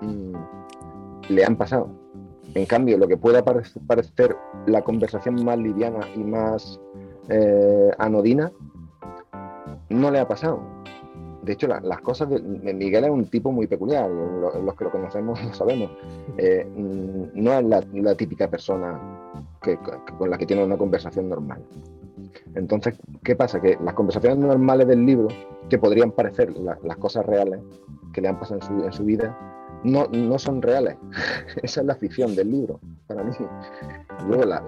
[0.02, 0.34] mm,
[1.30, 1.90] le han pasado.
[2.54, 4.36] En cambio, lo que pueda parecer
[4.68, 6.80] la conversación más liviana y más
[7.30, 8.52] eh, anodina,
[9.90, 10.81] no le ha pasado
[11.44, 15.44] de hecho, las cosas de, Miguel es un tipo muy peculiar, los, que lo conocemos
[15.44, 15.92] lo sabemos.
[16.38, 19.00] Eh, mm, no es la, típica persona
[19.62, 19.78] que,
[20.18, 21.64] con la que tiene una conversación normal.
[22.56, 23.60] Entonces, ¿qué pasa?
[23.60, 25.30] Que las conversaciones normales del libro,
[25.70, 27.60] que podrían parecer las cosas reales
[28.14, 30.96] que le han pasado en su, en su vida, no, no, son reales.
[31.64, 33.32] Esa es la ficción del libro, para mí.
[34.28, 34.62] Luego, las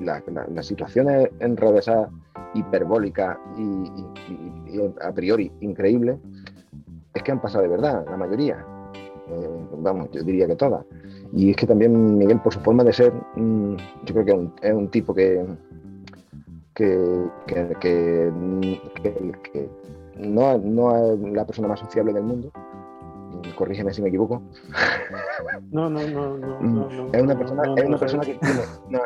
[0.00, 2.10] la, situaciones enrevesadas,
[2.54, 6.18] hiperbólicas y, a priori increíbles,
[7.14, 8.64] es que han pasado de verdad, la mayoría.
[9.30, 10.84] Eh, vamos, yo diría que todas.
[11.32, 14.74] Y es que también Miguel, por su forma de ser, mm, yo creo que es
[14.74, 15.44] un, tipo que,
[16.74, 18.32] que, que,
[20.16, 22.50] no, no, es la persona más sociable del mundo.
[23.54, 24.42] Corrígeme si me equivoco.
[25.70, 26.38] No, no, no.
[26.38, 29.00] no, mm, es una persona, es una persona que tiene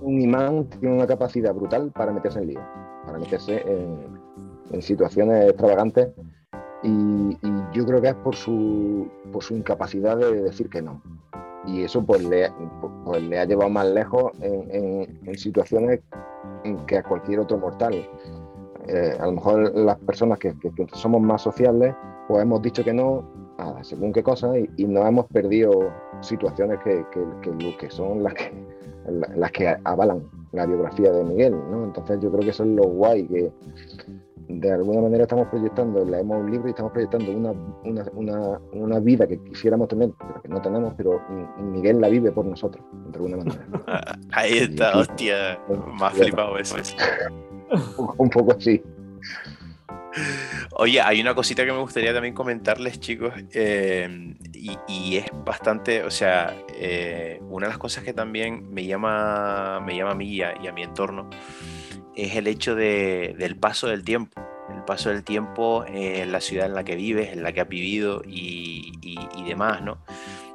[0.00, 2.60] un imán, tiene una capacidad brutal para meterse en lío,
[3.06, 3.98] para meterse en,
[4.72, 6.08] en situaciones extravagantes
[6.82, 7.36] y,
[7.72, 11.00] yo creo que es por su, por su incapacidad de decir que no.
[11.66, 12.50] Y eso pues le,
[13.04, 16.00] pues, le ha llevado más lejos en, en, situaciones
[16.64, 17.94] en que a cualquier otro mortal.
[18.88, 21.94] Eh, a lo mejor las personas que, que, somos más sociables,
[22.26, 23.24] pues hemos dicho que no
[23.60, 28.52] a según qué cosas y, no hemos perdido situaciones que, que, que son las que,
[29.36, 31.52] las que avalan la biografía de Miguel.
[31.70, 31.84] ¿no?
[31.84, 33.52] Entonces yo creo que eso es lo guay, que,
[34.58, 37.52] de alguna manera estamos proyectando, leemos un libro y estamos proyectando una,
[37.84, 41.20] una, una, una, vida que quisiéramos tener, pero que no tenemos, pero
[41.58, 43.66] Miguel la vive por nosotros, de alguna manera.
[44.32, 45.58] Ahí está, hostia,
[45.98, 46.76] más flipado eso.
[48.18, 48.82] un poco así.
[50.72, 56.02] Oye, hay una cosita que me gustaría también comentarles, chicos, eh, y, y, es bastante,
[56.02, 60.28] o sea, eh, una de las cosas que también me llama, me llama a mí
[60.28, 61.30] y a, y mi entorno
[62.16, 64.40] es el hecho de, del paso del tiempo,
[64.74, 67.68] el paso del tiempo en la ciudad en la que vives, en la que has
[67.68, 68.92] vivido y,
[69.46, 69.98] demás, ¿no?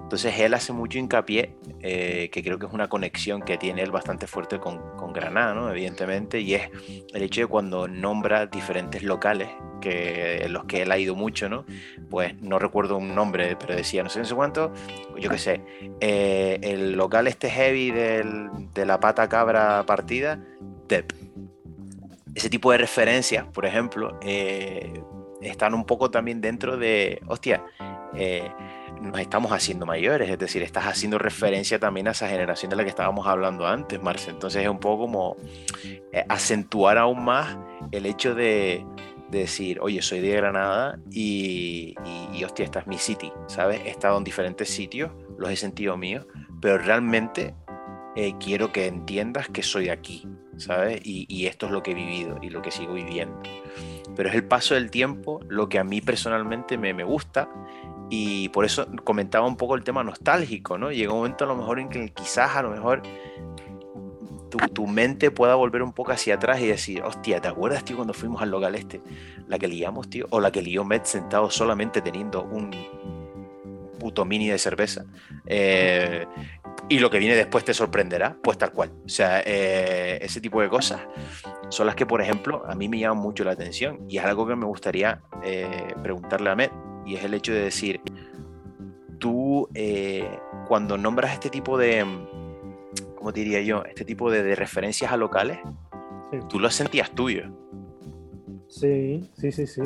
[0.06, 3.90] Entonces él hace mucho hincapié, eh, que creo que es una conexión que tiene él
[3.90, 5.72] bastante fuerte con, Granada, ¿no?
[5.72, 6.70] Evidentemente, y es
[7.14, 9.50] el hecho de cuando nombra diferentes locales
[9.82, 11.66] que, en los que él ha ido mucho, ¿no?
[12.10, 14.74] Pues no recuerdo un nombre, pero decía no sé, no sé cuánto,
[15.18, 15.62] yo qué sé,
[16.02, 20.40] eh, el local este heavy del, de la pata cabra partida,
[20.88, 21.14] Tep
[22.36, 25.02] ese tipo de referencias, por ejemplo, eh,
[25.42, 27.64] están un poco también dentro de, hostia,
[28.14, 28.52] eh,
[29.06, 32.84] nos estamos haciendo mayores, es decir, estás haciendo referencia también a esa generación de la
[32.84, 34.32] que estábamos hablando antes, Marce.
[34.32, 35.38] Entonces es un poco como
[36.12, 37.58] eh, acentuar aún más
[37.92, 38.86] el hecho de,
[39.30, 41.96] decir, oye, soy de Granada y,
[42.34, 43.82] y, hostia, esta es mi city, ¿sabes?
[43.84, 46.26] He estado en diferentes sitios, los he sentido míos,
[46.62, 47.54] pero realmente
[48.40, 51.02] quiero que entiendas que soy aquí, ¿sabes?
[51.04, 53.38] Y, esto es lo que he vivido y lo que sigo viviendo.
[54.16, 57.50] Pero es el paso del tiempo lo que a mí personalmente me, me gusta
[58.10, 60.92] y por eso comentaba un poco el tema nostálgico, ¿no?
[60.92, 63.02] Llega un momento a lo mejor en que quizás a lo mejor
[64.50, 67.96] tu, tu, mente pueda volver un poco hacia atrás y decir, hostia, ¿te acuerdas, tío,
[67.96, 69.02] cuando fuimos al local este?
[69.48, 72.72] La que liamos, tío, o la que lió Met sentado solamente teniendo un
[74.00, 75.06] puto mini de cerveza.
[75.46, 76.26] Eh,
[76.88, 78.92] y lo que viene después te sorprenderá, pues tal cual.
[79.06, 81.02] O sea, eh, ese tipo de cosas
[81.70, 84.46] son las que, por ejemplo, a mí me llaman mucho la atención y es algo
[84.46, 86.72] que me gustaría eh, preguntarle a Met
[87.06, 88.02] y es el hecho de decir,
[89.20, 92.06] tú eh, cuando nombras este tipo de,
[93.16, 93.84] ¿cómo diría yo?
[93.86, 95.60] Este tipo de, referencias a locales,
[96.50, 97.44] tú lo sentías tuyo.
[98.68, 99.82] Sí, sí, sí, sí.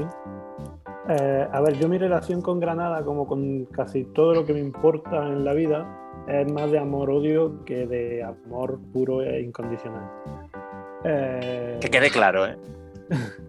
[1.08, 5.27] a ver, yo mi relación con Granada, como con casi todo lo que me importa
[5.27, 10.10] en la vida, es más de amor-odio que de amor puro e incondicional.
[11.03, 12.58] Eh, que quede claro, ¿eh?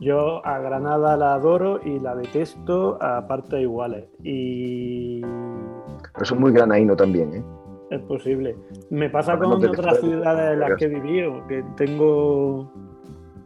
[0.00, 4.06] Yo a Granada la adoro y la detesto a partes iguales.
[4.22, 5.20] Y.
[5.20, 7.44] Pero es muy granaíno también, ¿eh?
[7.90, 8.56] Es posible.
[8.88, 12.72] Me pasa con otras ciudades en las que he vivido, que tengo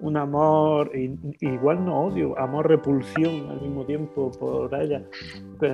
[0.01, 0.90] un amor,
[1.40, 5.03] igual no odio, amor repulsión al mismo tiempo por ella.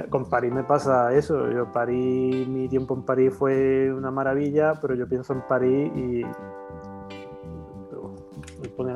[0.09, 4.95] Con París me pasa eso, yo París, mi tiempo en París fue una maravilla, pero
[4.95, 6.23] yo pienso en París y
[8.63, 8.93] me pone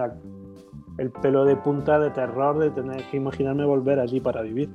[0.99, 4.71] el pelo de punta de terror de tener que imaginarme volver allí para vivir.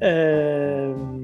[0.00, 1.22] Em,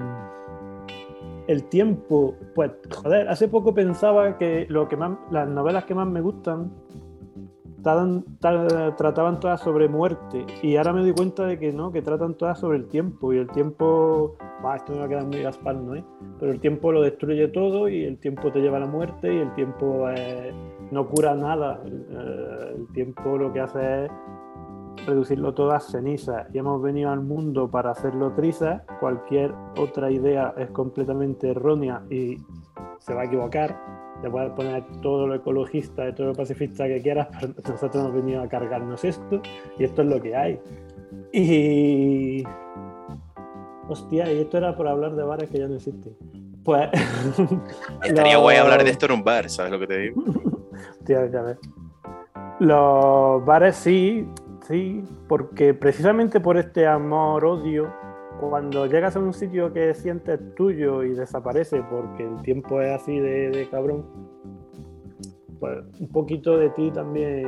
[1.46, 6.06] el tiempo, pues joder, hace poco pensaba que lo que más, las novelas que más
[6.06, 6.70] me gustan
[7.82, 12.58] trataban, todas sobre muerte y ahora me doy cuenta de que no, que tratan todas
[12.58, 14.36] sobre el tiempo y el tiempo,
[14.74, 16.02] esto me va a quedar muy gaspar, ¿no?
[16.38, 19.38] Pero el tiempo lo destruye todo y el tiempo te lleva a la muerte y
[19.38, 20.52] el tiempo eh,
[20.90, 24.10] no cura nada, eh, el tiempo lo que hace es
[25.06, 30.54] reducirlo todo a cenizas y hemos venido al mundo para hacerlo trizas, cualquier otra idea
[30.56, 32.36] es completamente errónea y
[32.98, 33.76] se va a equivocar,
[34.22, 38.14] le puedes poner todo lo ecologista y todo lo pacifista que quieras, pero nosotros hemos
[38.14, 39.40] venido a cargarnos esto
[39.78, 40.60] y esto es lo que hay.
[41.32, 42.44] Y.
[43.88, 46.14] Hostia, y esto era por hablar de bares que ya no existen.
[46.64, 46.88] Pues.
[48.04, 50.22] Estaría guay hablar de esto en un bar, ¿sabes lo que te digo?
[50.90, 51.58] Hostia, ya ves.
[52.60, 54.28] Los bares sí,
[54.68, 57.92] sí, porque precisamente por este amor-odio,
[58.48, 63.18] cuando llegas a un sitio que sientes tuyo y desaparece porque el tiempo es así
[63.18, 64.04] de, de cabrón,
[65.58, 67.46] pues un poquito de ti también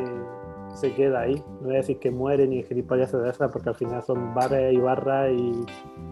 [0.75, 1.43] se queda ahí.
[1.61, 4.73] No voy a decir que muere ni gilipollas de esas, porque al final son bares
[4.73, 5.65] y barras y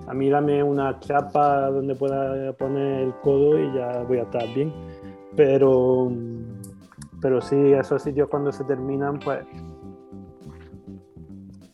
[0.07, 4.47] a mí dame una chapa donde pueda poner el codo y ya voy a estar
[4.55, 4.73] bien.
[5.37, 6.11] Pero,
[7.21, 9.45] pero sí, esos sitios cuando se terminan, pues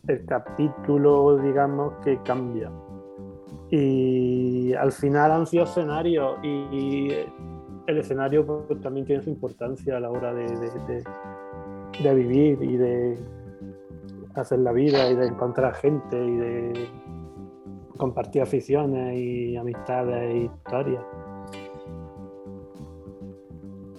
[0.07, 2.71] el capítulo, digamos, que cambia.
[3.71, 7.09] Y al final han sido escenarios y
[7.87, 10.47] el escenario pues, también tiene su importancia a la hora de
[12.03, 13.19] de vivir y de
[14.35, 16.89] hacer la vida y de encontrar gente y de
[17.97, 21.03] compartir aficiones y amistades e historias.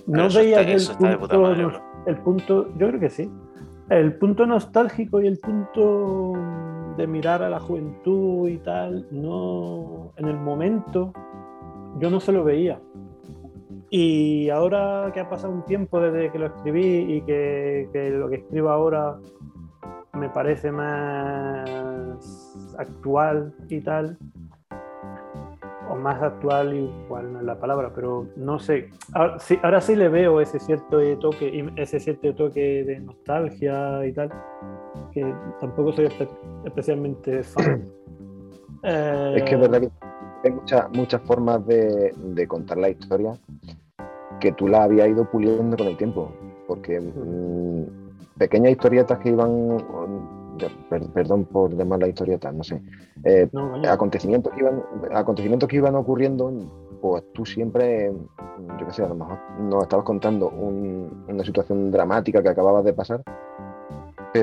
[0.06, 3.30] No veía el, punto, el punto, yo creo que sí,
[3.90, 6.34] el punto nostálgico y el punto
[6.98, 11.14] de mirar a la juventud y tal, no, en el momento
[12.00, 12.80] yo no se lo veía.
[13.90, 18.38] Y ahora que ha pasado un tiempo desde que lo escribí y que, lo que
[18.38, 19.18] escribo ahora
[20.14, 21.70] me parece más
[22.78, 24.18] actual y tal,
[25.90, 28.90] o más actual, igual no es la palabra, pero no sé.
[29.14, 34.12] Ahora sí, ahora sí le veo ese cierto toque, ese cierto toque de nostalgia y
[34.12, 34.30] tal,
[35.18, 36.10] que tampoco soy
[36.66, 37.90] especialmente fan.
[38.84, 39.90] es que es verdad que
[40.44, 43.34] hay muchas muchas formas de, contar la historia
[44.40, 46.32] que tú la habías ido puliendo con el tiempo,
[46.68, 49.84] porque mm, pequeñas historietas que iban,
[51.14, 52.80] perdón por llamar las historietas, no sé,
[53.24, 53.50] eh,
[53.90, 56.54] acontecimientos, que iban, acontecimientos que iban ocurriendo,
[57.02, 58.14] pues tú siempre,
[58.80, 62.94] yo qué sé, a lo mejor nos estabas contando una situación dramática que acababas de
[62.94, 63.24] pasar,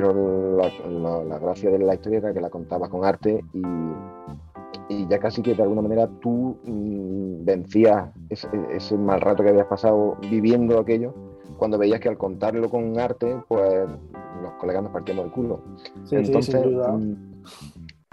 [0.01, 3.63] pero la, la gracia de la historia era que la contabas con arte y
[4.89, 9.67] y ya casi que de alguna manera tú mm, vencías ese, mal rato que habías
[9.67, 11.15] pasado viviendo aquello,
[11.57, 13.89] cuando veías que al contarlo con arte, pues
[14.43, 15.63] los colegas nos partíamos el culo.
[16.11, 17.15] Entonces, mm,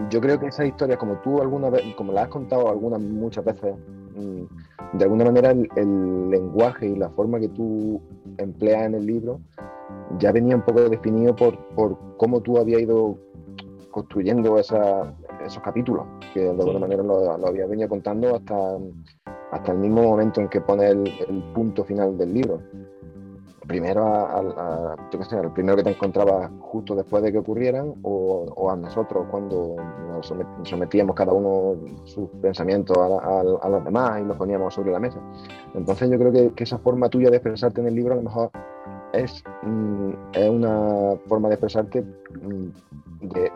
[0.10, 3.44] yo creo que esas historias, como tú alguna vez, como las has contado algunas muchas
[3.44, 3.76] veces,
[4.16, 8.02] mm, de alguna manera el, el, lenguaje y la forma que tú
[8.38, 9.42] empleas en el libro
[10.20, 13.18] ya venía un poco definido por, por cómo tú habías ido
[13.92, 15.14] construyendo esa,
[15.46, 18.78] esos capítulos, que de alguna manera lo, había venido contando hasta,
[19.52, 21.04] hasta el mismo momento en que pone el,
[21.54, 22.62] punto final del libro.
[23.68, 29.28] Primero a, al primero que te encontrabas justo después de que ocurrieran, o, a nosotros
[29.30, 29.76] cuando
[30.10, 30.34] nos
[30.64, 35.20] sometíamos cada uno sus pensamientos a, los demás y los poníamos sobre la mesa.
[35.74, 38.24] Entonces yo creo que, que esa forma tuya de expresarte en el libro a lo
[38.24, 38.52] mejor
[39.14, 42.68] es, mm, es una forma de expresarte mm,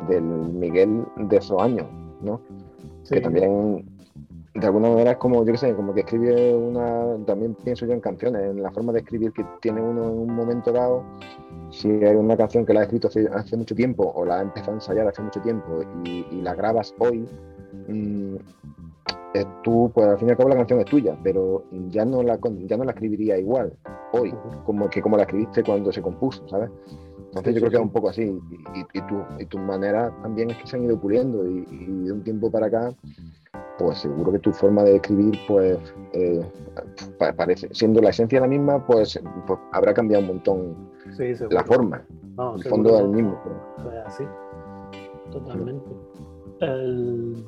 [0.08, 1.88] del Miguel de esos años,
[2.22, 2.40] ¿no?
[3.10, 3.86] Que también,
[4.54, 7.94] de alguna manera, es como, yo qué sé, como que escribe una, también pienso yo
[7.94, 11.04] en canciones, en la forma de escribir que tiene uno en un momento dado,
[11.72, 14.72] si hay una canción que la ha escrito hace, mucho tiempo o la ha empezado
[14.72, 17.28] a ensayar hace mucho tiempo y, la grabas hoy,
[17.88, 18.36] mm,
[19.36, 22.24] eh, tú, pues al fin y al cabo la canción es tuya, pero ya no
[22.24, 23.74] la, ya no la escribiría igual
[24.14, 24.34] hoy,
[24.64, 26.70] como que como la escribiste cuando se compuso, ¿sabes?
[27.18, 28.40] Entonces yo creo que es un poco así,
[28.94, 32.24] y, tu, y tus maneras también es que se han ido puliendo, y, de un
[32.24, 32.96] tiempo para acá,
[33.78, 35.78] pues seguro que tu forma de escribir, pues,
[36.14, 36.40] eh,
[37.36, 40.92] parece, siendo la esencia la misma, pues, pues habrá cambiado un montón
[41.50, 42.06] la forma,
[42.56, 43.38] el fondo es el mismo.
[44.06, 44.24] Así,
[45.30, 45.90] totalmente.
[46.62, 47.44] El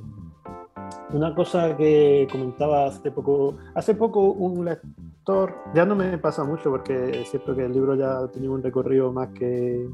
[1.11, 6.69] una cosa que comentaba hace poco, hace poco un lector, ya no me pasa mucho
[6.69, 9.87] porque es cierto que el libro ya ha tenido un recorrido más que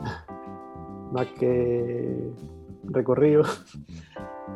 [1.12, 2.30] más que
[2.84, 3.42] recorrido.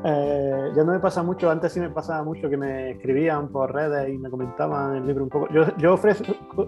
[0.06, 3.72] Eh, ya no me pasa mucho, antes sí me pasaba mucho que me escribían por
[3.72, 5.48] redes y me comentaban el libro un poco.
[5.50, 5.96] Yo, yo,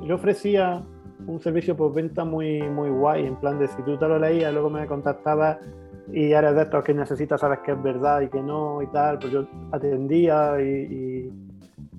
[0.04, 0.82] yo ofrecía
[1.26, 4.52] un servicio por venta muy, muy guay, en plan de si tú te lo leías,
[4.54, 5.58] luego me contactabas
[6.12, 9.18] y eres de estos que necesitas sabes que es verdad y que no y tal,
[9.18, 11.30] pues yo atendía y,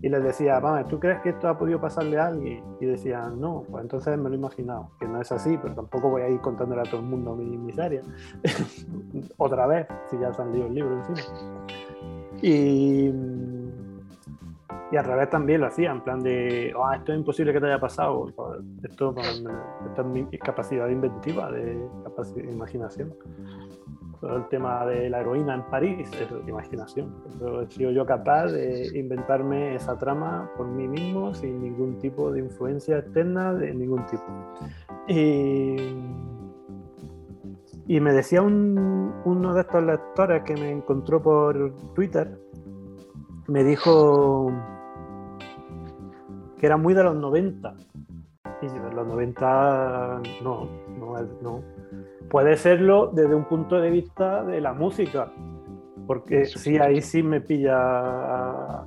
[0.01, 2.63] y, les decía, vamos, ¿tú crees que esto ha podido pasarle a alguien?
[2.79, 6.09] Y decían, no, pues entonces me lo he imaginado, que no es así, pero tampoco
[6.09, 8.01] voy a ir contándole a todo el mundo mi miseria.
[9.37, 11.67] Otra vez, si ya salido el libro encima.
[12.41, 13.11] Y,
[14.91, 17.65] Y al revés también lo hacía, en plan de, oh, esto es imposible que te
[17.65, 18.29] haya pasado.
[18.83, 19.15] Esto, esto
[19.97, 23.13] es mi capacidad inventiva, de capacidad de imaginación.
[24.21, 27.13] Todo el tema de la heroína en París es imaginación.
[27.37, 32.31] Pero he sido yo capaz de inventarme esa trama por mí mismo sin ningún tipo
[32.31, 34.23] de influencia externa de ningún tipo.
[35.07, 35.75] Y,
[37.87, 42.39] y me decía un, uno de estos lectores que me encontró por Twitter,
[43.47, 44.51] me dijo
[46.59, 47.75] que era muy de los 90.
[48.61, 50.67] Y de los 90 no,
[50.99, 51.61] no, no.
[52.29, 55.31] Puede serlo desde un punto de vista de la música,
[56.07, 58.85] porque sí, ahí sí me pilla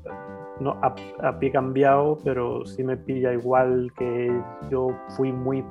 [0.60, 4.30] no, a, pie cambiado, pero sí me pilla igual que
[4.70, 5.64] yo fui muy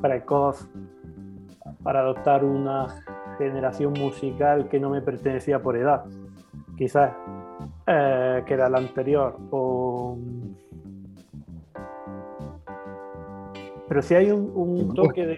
[0.00, 0.68] precoz
[1.82, 3.02] para adoptar una
[3.38, 6.04] generación musical que no me pertenecía por edad,
[6.76, 7.12] quizás,
[7.90, 10.16] eh, que era la anterior, o
[13.90, 15.36] Pero sí hay un, toque de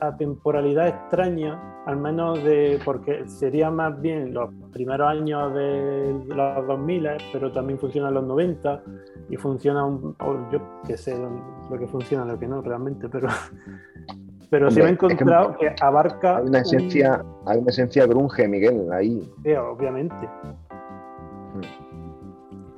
[0.00, 7.08] atemporalidad extraña, al menos de, porque sería más bien los primeros años de los 2000,
[7.32, 8.82] pero también funciona los 90
[9.30, 10.16] y funciona, un,
[10.50, 13.28] yo qué sé lo que funciona, lo que no realmente, pero,
[14.50, 16.38] pero sí me he encontrado que, abarca...
[16.38, 19.22] Hay una esencia, hay una esencia grunge, Miguel, ahí.
[19.44, 20.28] Sí, obviamente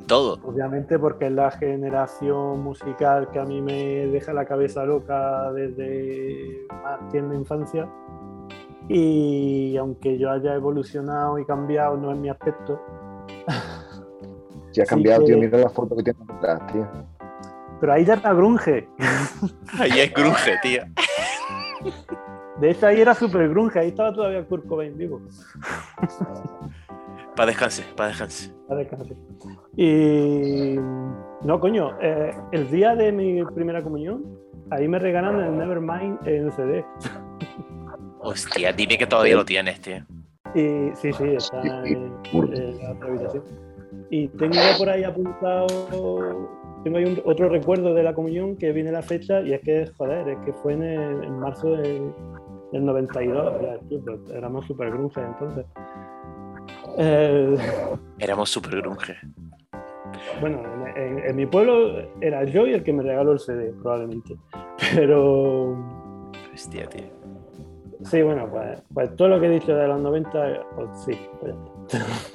[0.06, 0.38] todo.
[0.42, 6.66] Obviamente porque es la generación musical que a mí me deja la cabeza loca desde
[6.82, 7.88] más tierna infancia.
[8.88, 12.80] Y aunque yo haya evolucionado y cambiado, no es mi aspecto.
[14.70, 16.86] Si ha cambiado, tío, mira la foto que tienes atrás, tío.
[17.80, 18.88] Pero ahí ya está grunge.
[19.78, 20.82] Ahí es grunge, tío.
[22.60, 25.20] De hecho, ahí era super grunge, ahí estaba todavía Kurt Cobain vivo.
[27.38, 28.52] Para descanse, para descanse.
[28.66, 29.14] Para descanse.
[29.76, 30.74] Y
[31.46, 34.24] no, coño, eh, el día de mi primera comunión,
[34.72, 36.84] ahí me regalan el Nevermind en CD.
[38.18, 39.98] Hostia, dime que todavía lo tienes, tío.
[40.52, 42.10] Y, sí, sí, está en,
[42.82, 43.44] la otra habitación.
[44.10, 46.48] Y tengo por ahí apuntado,
[46.82, 50.28] tengo ahí otro recuerdo de la comunión que viene la fecha y es que, joder,
[50.28, 52.12] es que fue en, marzo del,
[52.72, 53.52] 92,
[53.88, 55.64] pues, éramos súper grunge entonces.
[56.98, 57.56] Eh,
[58.18, 59.16] Éramos súper grunge.
[60.40, 60.62] Bueno,
[60.96, 64.34] en, mi pueblo era yo y el que me regaló el CD, probablemente.
[64.94, 65.76] Pero.
[66.52, 67.04] Hostia, tío.
[68.04, 71.18] Sí, bueno, pues, pues, todo lo que he dicho de los 90, pues sí.
[71.40, 71.54] Pues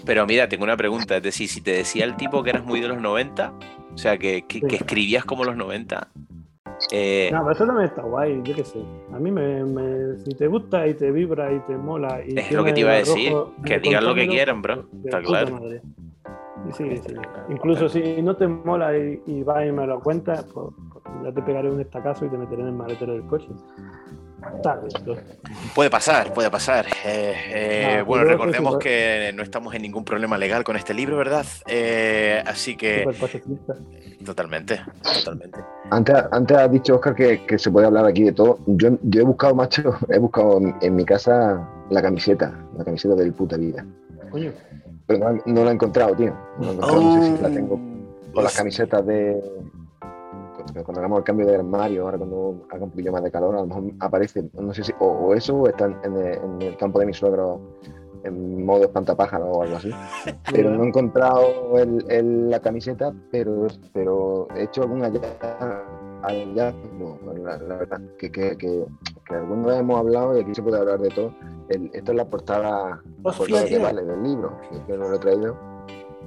[0.05, 1.17] Pero mira, tengo una pregunta.
[1.17, 3.53] Es decir, si te decía el tipo que eras muy de los 90,
[3.93, 6.09] o sea, que, que escribías como los 90,
[6.91, 8.79] eh, no, pero eso también está guay, yo qué sé.
[9.13, 12.21] A mí me, si te gusta y te vibra y te mola.
[12.25, 13.33] Y es lo que te iba a decir,
[13.65, 14.85] que digan lo que quieran, bro.
[15.05, 15.59] Está claro.
[16.71, 17.13] Sí, sí.
[17.49, 21.31] Incluso si no te mola y, y vas y me lo cuentas, pues, pues, ya
[21.33, 23.49] te pegaré un estacazo y te meteré en el maletero del coche.
[25.75, 26.85] Puede pasar, puede pasar.
[27.05, 31.17] Eh, eh, ah, bueno, recordemos que no estamos en ningún problema legal con este libro,
[31.17, 31.45] ¿verdad?
[31.67, 33.05] Eh, así que...
[34.23, 34.79] Totalmente,
[35.15, 35.59] totalmente.
[35.91, 38.59] Antes, antes has dicho, Oscar, que, se puede hablar aquí de todo.
[38.67, 43.33] Yo, yo he buscado, macho, he buscado en, mi casa la camiseta, la camiseta del
[43.33, 43.85] puta vida.
[45.07, 46.33] Pero no, la he encontrado, tío.
[46.59, 47.79] No, sé si la tengo
[48.33, 49.41] con las camisetas de,
[50.83, 53.61] cuando hagamos el cambio de armario, ahora cuando haga un poquillo más de calor, a
[53.61, 57.13] lo mejor aparece, no sé si, o, eso, o está en, el campo de mi
[57.13, 57.59] suegro
[58.23, 59.91] en modo espantapájaro o algo así.
[60.51, 65.21] Pero no he encontrado el, la camiseta, pero, pero he hecho alguna ya,
[66.55, 66.73] ya
[67.43, 68.85] la, verdad, que, que, que,
[69.27, 71.33] que alguna vez hemos hablado y aquí se puede hablar de todo.
[71.69, 73.01] El, esto es la portada,
[73.67, 74.57] que vale del libro,
[74.87, 75.57] que, lo he traído.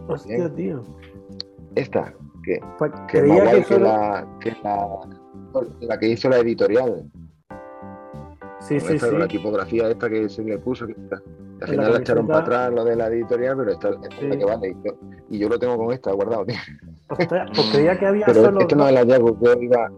[0.09, 0.83] Hostia, tío.
[1.75, 2.13] Esta,
[2.47, 3.25] que, pues que es
[3.71, 4.57] la, que
[5.81, 7.11] la, que hizo la editorial.
[8.61, 9.07] Sí, sí, sí.
[9.19, 10.95] La tipografía esta que se le puso, que
[11.61, 14.39] al final la, echaron para atrás lo de la editorial, pero esta, esta es la
[14.39, 14.77] que vale.
[15.29, 16.57] Y yo, lo tengo con esta guardado, tío.
[17.09, 18.61] pues creía que había pero solo.
[18.61, 19.91] Esta no es la que iba.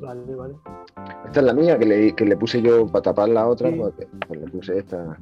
[0.00, 0.54] Vale, vale.
[1.26, 3.94] Esta es la mía que le, que le puse yo para tapar la otra, pues,
[4.26, 5.16] pues, le puse esta.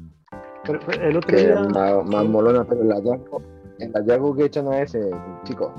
[0.65, 1.61] Pero, el otro que día...
[1.61, 3.43] más, más molona, pero la Yago
[3.81, 5.11] el hallazgo que he hecho no es ese,
[5.45, 5.73] chicos.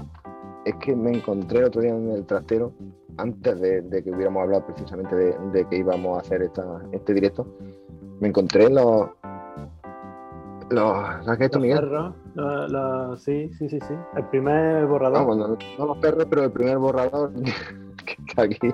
[0.66, 2.74] Es que me encontré otro día en el trastero,
[3.18, 6.50] antes de, que hubiéramos hablado precisamente de, que íbamos a hacer
[6.92, 7.48] este directo.
[8.20, 9.10] Me encontré los.
[10.70, 11.80] los ¿Sabes qué es esto, Miguel?
[13.18, 13.94] sí, sí, sí, sí.
[14.16, 15.36] El primer borrador.
[15.36, 17.32] No, no, los perros, pero el primer borrador
[18.06, 18.74] que está aquí,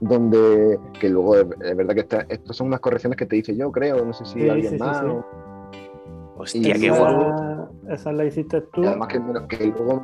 [0.00, 0.78] donde.
[0.98, 4.04] que luego es, verdad que está, estas son unas correcciones que te hice yo, creo.
[4.04, 5.04] No sé si alguien más.
[6.36, 7.54] Hostia, qué guapo
[7.88, 8.82] esa la hiciste tú.
[8.82, 10.02] Y además que, que, luego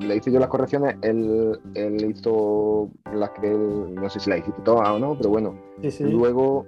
[0.00, 4.60] le hice yo las correcciones, él, él hizo las que no sé si la hiciste
[4.62, 5.54] todas o no, pero bueno.
[6.00, 6.66] Luego,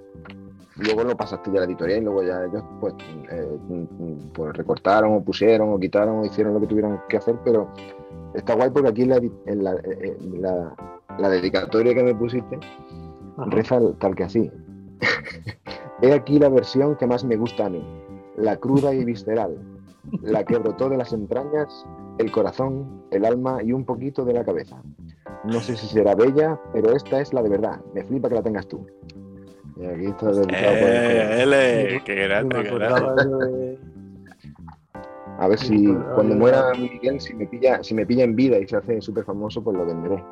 [0.77, 2.93] luego lo pasaste ya a la editorial y luego ya ellos pues,
[3.31, 3.57] eh,
[4.33, 7.69] pues recortaron o pusieron o quitaron o hicieron lo que tuvieron que hacer, pero
[8.33, 9.75] está guay porque aquí la, en la,
[10.39, 10.75] la,
[11.17, 12.59] la, dedicatoria que me pusiste
[13.47, 14.51] reza tal que así.
[16.01, 17.83] He aquí la versión que más me gusta a mí,
[18.37, 19.57] la cruda y visceral,
[20.21, 21.85] la que brotó de las entrañas,
[22.17, 24.81] el corazón, el alma y un poquito de la cabeza.
[25.43, 27.81] No sé si será bella, pero esta es la de verdad.
[27.93, 28.85] Me flipa que la tengas tú.
[29.77, 33.79] Y aquí está dedicado eh, qué grande, qué grande.
[35.39, 38.67] A ver si cuando muera Miguel, si me pilla, si me pilla en vida y
[38.67, 40.23] se hace súper famoso, pues lo venderé.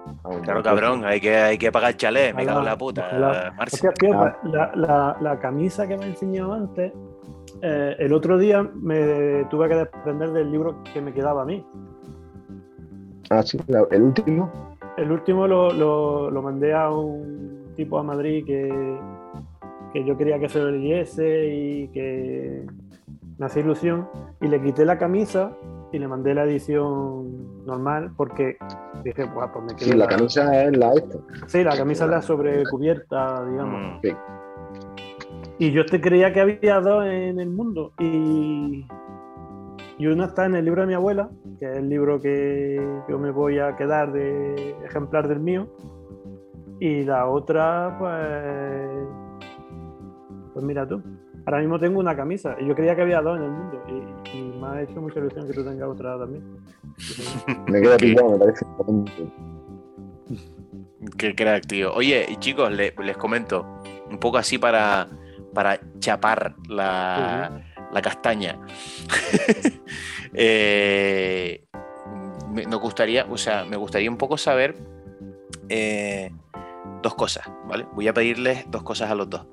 [0.43, 3.11] Claro, cabrón, hay que, hay que pagar chalet, me cago en la puta.
[3.17, 6.93] La, la, camisa que me enseñó antes,
[7.61, 11.65] eh, el otro día me tuve que desprender del libro que me quedaba a mí.
[13.29, 13.59] Ah, sí,
[13.91, 14.51] el último.
[14.97, 18.97] El último lo, lo, mandé a un tipo a Madrid que,
[19.93, 22.65] que yo quería que se lo leyese y que
[23.37, 24.09] me hacía ilusión
[24.41, 25.53] y le quité la camisa
[25.91, 28.57] y le mandé la edición normal porque
[29.03, 29.91] dije, pues me quedé.
[29.91, 31.17] Sí, la, camisa es la esta.
[31.47, 33.81] Sí, la camisa es la sobrecubierta, digamos.
[33.81, 34.01] Mm.
[34.01, 34.15] Sí.
[35.59, 38.85] Y yo te creía que había dos en el mundo y,
[39.97, 41.29] y una está en el libro de mi abuela,
[41.59, 45.67] que es el libro que yo me voy a quedar de ejemplar del mío.
[46.79, 49.43] Y la otra, pues,
[50.53, 51.03] pues mira tú.
[51.45, 54.59] Ahora mismo tengo una camisa y yo creía que había dos en el mundo y,
[54.59, 56.43] me ha hecho mucha ilusión que tú tengas otra también.
[57.67, 58.65] me queda pillado, me parece.
[61.17, 61.93] Qué crack, tío.
[61.93, 63.65] Oye, chicos, les comento,
[64.09, 65.07] un poco así para,
[65.53, 67.63] para chapar la,
[68.01, 68.59] castaña.
[70.31, 71.65] Eh,
[72.51, 74.75] me, gustaría, o sea, me gustaría un poco saber
[75.69, 76.31] eh,
[77.01, 77.87] dos cosas, ¿vale?
[77.93, 79.47] Voy a pedirles dos cosas a los dos.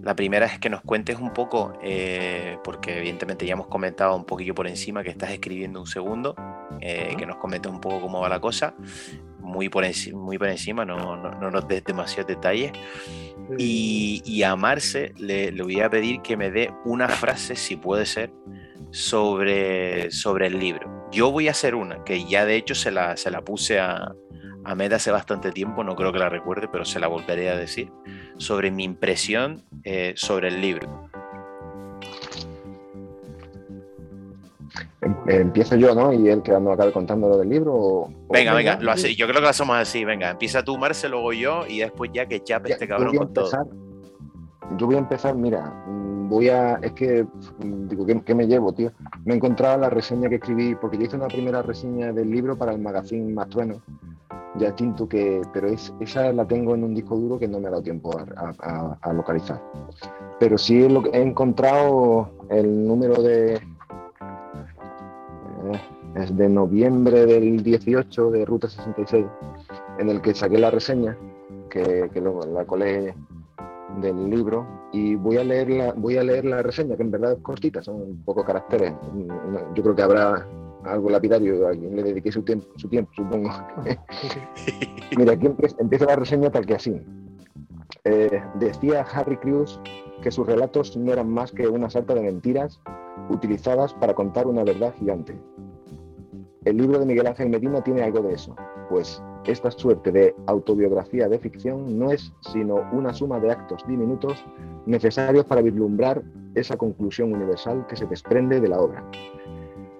[0.00, 4.24] La primera es que nos cuentes un poco, eh, porque evidentemente ya hemos comentado un
[4.24, 6.34] poquillo por encima que estás escribiendo un segundo,
[6.80, 8.74] eh, que nos comentes un poco cómo va la cosa,
[9.40, 9.84] muy por,
[10.14, 12.72] muy por encima, no, no, nos des demasiados detalles.
[13.58, 18.06] Y, a Marce le, le, voy a pedir que me dé una frase, si puede
[18.06, 18.32] ser,
[18.90, 21.08] sobre, sobre el libro.
[21.12, 24.14] Yo voy a hacer una, que ya de hecho se la, se la puse a,
[24.64, 27.56] a Meta hace bastante tiempo, no creo que la recuerde, pero se la volveré a
[27.56, 27.90] decir,
[28.38, 31.08] sobre mi impresión eh, sobre el libro.
[35.02, 36.12] Em, empiezo yo, ¿no?
[36.12, 38.08] Y él que no acabe contando lo del libro.
[38.30, 41.32] venga, venga, lo hace, yo creo que lo hacemos así, venga, empieza tú, Marce, luego
[41.32, 43.50] yo, y después ya que chape este cabrón con todo.
[44.76, 48.72] Yo voy a empezar, mira, mm, voy a, es que, mm, digo, ¿qué, me llevo,
[48.72, 48.92] tío?
[49.24, 52.56] Me he encontrado la reseña que escribí, porque yo hice una primera reseña del libro
[52.56, 53.82] para el magazine Más Trueno,
[54.56, 57.68] ya tinto que, pero es, esa la tengo en un disco duro que no me
[57.68, 59.62] ha dado tiempo a, localizar.
[60.38, 63.54] Pero sí he, he, encontrado el número de...
[63.54, 63.60] Eh,
[66.14, 69.24] es de noviembre del 18 de Ruta 66,
[69.98, 71.16] en el que saqué la reseña,
[71.70, 73.14] que, que la colé
[74.00, 77.32] del libro y voy a leer la, voy a leer la reseña, que en verdad
[77.32, 78.94] es cortita, son pocos caracteres.
[79.74, 80.46] Yo creo que habrá
[80.84, 83.50] algo lapidario a quien le dediqué su tiempo, su tiempo supongo.
[85.16, 87.00] Mira, aquí empieza, la reseña tal que así.
[88.04, 89.80] Eh, decía Harry Crews
[90.22, 92.80] que sus relatos no eran más que una salta de mentiras
[93.28, 95.36] utilizadas para contar una verdad gigante.
[96.64, 98.54] El libro de Miguel Ángel Medina tiene algo de eso,
[98.88, 104.44] pues esta suerte de autobiografía de ficción no es sino una suma de actos diminutos
[104.86, 106.22] necesarios para vislumbrar
[106.54, 109.04] esa conclusión universal que se desprende de la obra.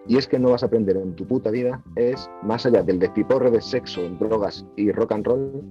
[0.06, 2.98] Y es que no vas a aprender en tu puta vida es, más allá del
[2.98, 5.62] despiporre de sexo, drogas y rock and roll,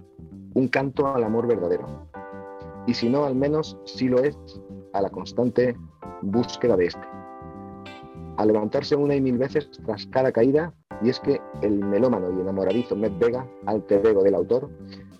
[0.53, 1.85] un canto al amor verdadero.
[2.87, 4.37] Y si no, al menos sí lo es
[4.93, 5.75] a la constante
[6.21, 7.07] búsqueda de este.
[8.37, 12.41] A levantarse una y mil veces tras cada caída y es que el melómano y
[12.41, 14.69] enamoradizo Med Vega, alter ego del autor,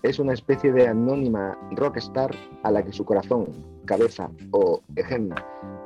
[0.02, 2.30] es una especie de anónima rockstar
[2.62, 3.46] a la que su corazón,
[3.84, 5.36] cabeza o, ejemplo,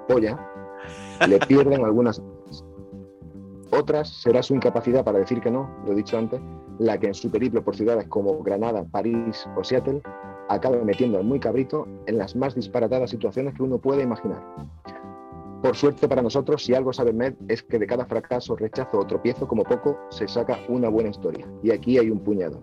[0.09, 0.39] polla,
[1.29, 2.23] le pierden algunas
[3.71, 6.41] otras será su incapacidad para decir que no, lo he dicho antes,
[6.79, 10.03] la que en su periplo por ciudades como Granada, París o Seattle
[10.49, 14.43] acaba metiendo al muy cabrito en las más disparatadas situaciones que uno puede imaginar.
[15.63, 19.07] Por suerte para nosotros, si algo sabe Med, es que de cada fracaso, rechazo o
[19.07, 21.47] tropiezo, como poco, se saca una buena historia.
[21.63, 22.61] Y aquí hay un puñado.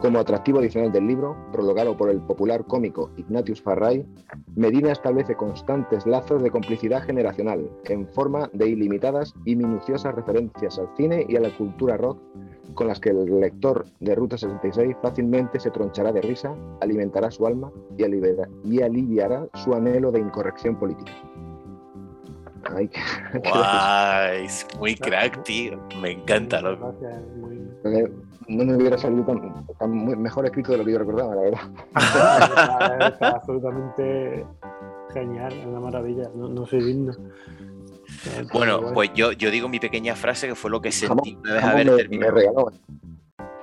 [0.00, 4.06] Como atractivo adicional del libro, prologado por el popular cómico Ignatius Farray,
[4.54, 10.88] Medina establece constantes lazos de complicidad generacional en forma de ilimitadas y minuciosas referencias al
[10.96, 12.20] cine y a la cultura rock
[12.74, 17.44] con las que el lector de Ruta 66 fácilmente se tronchará de risa, alimentará su
[17.44, 18.04] alma y,
[18.72, 21.12] y aliviará su anhelo de incorrección política.
[22.64, 22.90] Ay,
[23.50, 24.48] Guay,
[24.78, 25.78] muy crack, tío.
[26.00, 26.94] Me encanta, loco.
[28.48, 29.24] No me hubiera salido
[29.78, 31.60] tan, mejor escrito de lo que yo recordaba, la verdad.
[33.12, 34.46] está, absolutamente
[35.12, 36.30] genial, es una maravilla.
[36.34, 37.12] No, no soy digno.
[38.52, 41.64] Bueno, pues yo, yo digo mi pequeña frase que fue lo que sentí una vez
[41.64, 42.32] haber terminado.
[42.32, 42.72] Me regaló,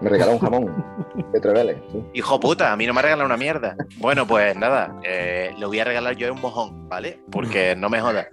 [0.01, 0.85] me regaló un jamón
[1.31, 1.77] de Treveles.
[2.13, 3.75] Hijo puta, a mí no me ha regalado una mierda.
[3.97, 7.19] Bueno, pues nada, eh, le voy a regalar yo un mojón, ¿vale?
[7.31, 8.27] Porque no me jodas.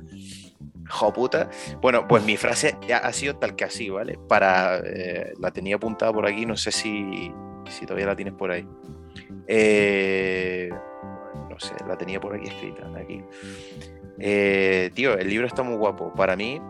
[0.93, 1.49] Hijo puta.
[1.81, 4.19] Bueno, pues mi frase ha sido tal que así, ¿vale?
[4.29, 4.79] Para.
[4.85, 7.33] Eh, la tenía apuntada por aquí, no sé si,
[7.71, 8.69] si todavía la tienes por ahí.
[9.47, 10.71] Eh,
[11.49, 13.23] no sé, la tenía por aquí escrita, aquí.
[14.19, 16.13] Eh, tío, el libro está muy guapo.
[16.15, 16.61] Para mí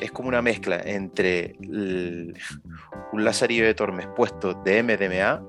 [0.00, 5.46] es como una mezcla entre un lazarillo de Tormes puesto de MDMA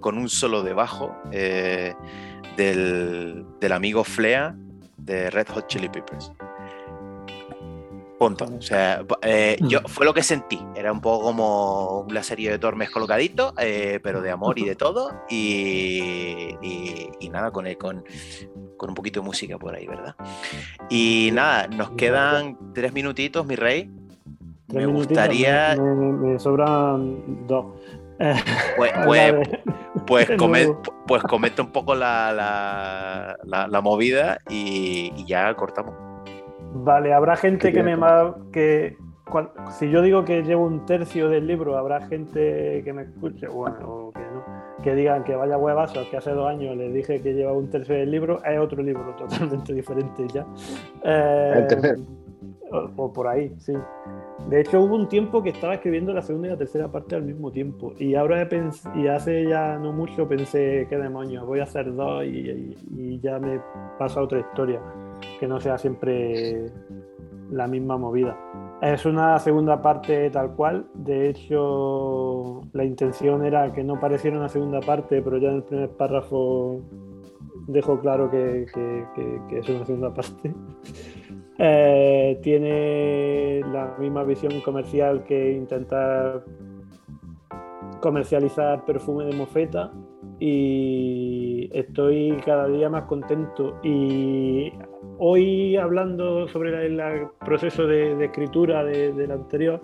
[0.00, 1.14] con un solo debajo
[2.56, 4.56] del, del, amigo Flea
[4.96, 6.32] de Red Hot Chili Peppers.
[8.22, 8.44] Punto.
[8.56, 10.64] O sea, eh, yo fue lo que sentí.
[10.76, 14.76] Era un poco como una serie de Tormes colocadito, eh, pero de amor y de
[14.76, 15.10] todo.
[15.28, 18.04] Y, y, nada, con, el, con,
[18.76, 20.14] con, un poquito de música por ahí, ¿verdad?
[20.88, 23.90] Y nada, nos quedan tres minutitos, mi rey.
[24.68, 25.74] me gustaría.
[25.74, 27.66] Me, sobran dos.
[28.76, 28.92] Pues,
[30.06, 30.70] pues, pues,
[31.06, 35.94] pues comenta un poco la, la, la, la movida y, y ya cortamos.
[36.74, 38.36] Vale, habrá gente que me va.
[38.52, 38.96] que
[39.78, 43.78] Si yo digo que llevo un tercio del libro, habrá gente que me escuche, bueno,
[43.86, 47.34] o que no, que digan que vaya huevazos, que hace dos años les dije que
[47.34, 50.46] lleva un tercio del libro, es otro libro totalmente diferente ya.
[51.04, 52.02] El tercero.
[52.96, 53.74] O, por ahí, sí.
[54.48, 57.22] De hecho, hubo un tiempo que estaba escribiendo la segunda y la tercera parte al
[57.22, 57.92] mismo tiempo.
[57.98, 58.48] Y ahora
[58.94, 63.38] y hace ya no mucho pensé, qué demonios, voy a hacer dos y, y ya
[63.38, 63.60] me
[63.98, 64.80] pasa otra historia
[65.38, 66.70] que no sea siempre
[67.50, 68.36] la misma movida.
[68.80, 74.48] Es una segunda parte tal cual, de hecho la intención era que no pareciera una
[74.48, 76.80] segunda parte, pero ya en el primer párrafo
[77.68, 78.66] dejo claro que,
[79.50, 80.52] es una segunda parte.
[81.64, 86.44] Eh, tiene la misma visión comercial que intentar
[88.00, 89.92] comercializar perfume de mofeta
[90.40, 93.78] y estoy cada día más contento.
[93.84, 94.72] Y
[95.18, 97.00] hoy hablando sobre el
[97.38, 99.80] proceso de, escritura del anterior,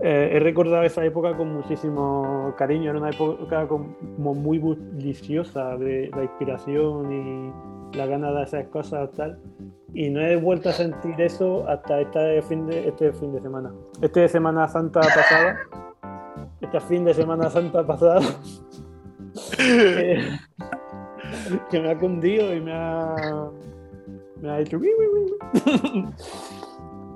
[0.00, 6.08] eh, he recordado esa época con muchísimo cariño, era una época como muy bulliciosa de
[6.16, 9.38] la inspiración y la gana de hacer cosas tal.
[9.94, 13.72] Y no he vuelto a sentir eso hasta este fin de, este fin de semana.
[14.02, 15.56] Este Semana Santa pasada.
[16.60, 18.20] Este fin de Semana Santa pasada.
[21.70, 23.50] que me ha cundido y me ha
[24.40, 24.78] me ha hecho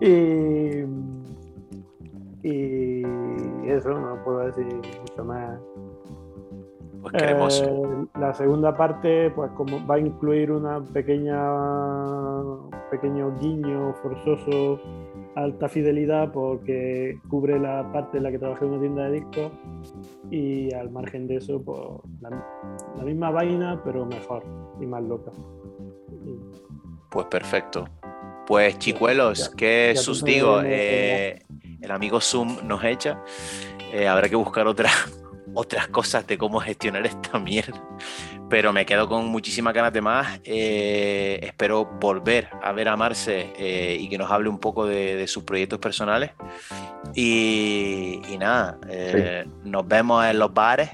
[0.01, 0.81] y,
[2.43, 3.03] y
[3.69, 4.67] eso, no puedo decir
[5.01, 5.61] mucho más.
[7.03, 11.41] Pues eh, la segunda parte, pues como va a incluir una pequeña
[12.91, 14.81] pequeño guiño forzoso
[15.37, 19.53] alta fidelidad porque cubre la parte en la que trabajé en una tienda de discos
[20.31, 21.79] y al margen de eso, pues
[22.21, 24.45] la, misma vaina, pero mejor
[24.81, 25.31] y más loca.
[27.11, 27.89] Pues perfecto.
[28.47, 30.61] Pues chicuelos, ¿qué sus digo?
[30.65, 31.39] Eh,
[31.81, 33.23] el amigo Zoom nos echa.
[33.93, 34.93] Eh, habrá que buscar otras
[35.55, 37.83] otras cosas de cómo gestionar esta mierda.
[38.49, 40.41] Pero me quedo con muchísimas ganas de más.
[40.45, 43.53] Eh, espero volver a ver a Marce
[44.01, 46.33] y que nos hable un poco de, sus proyectos personales.
[47.15, 48.79] Y, nada,
[49.63, 50.91] nos vemos en los bares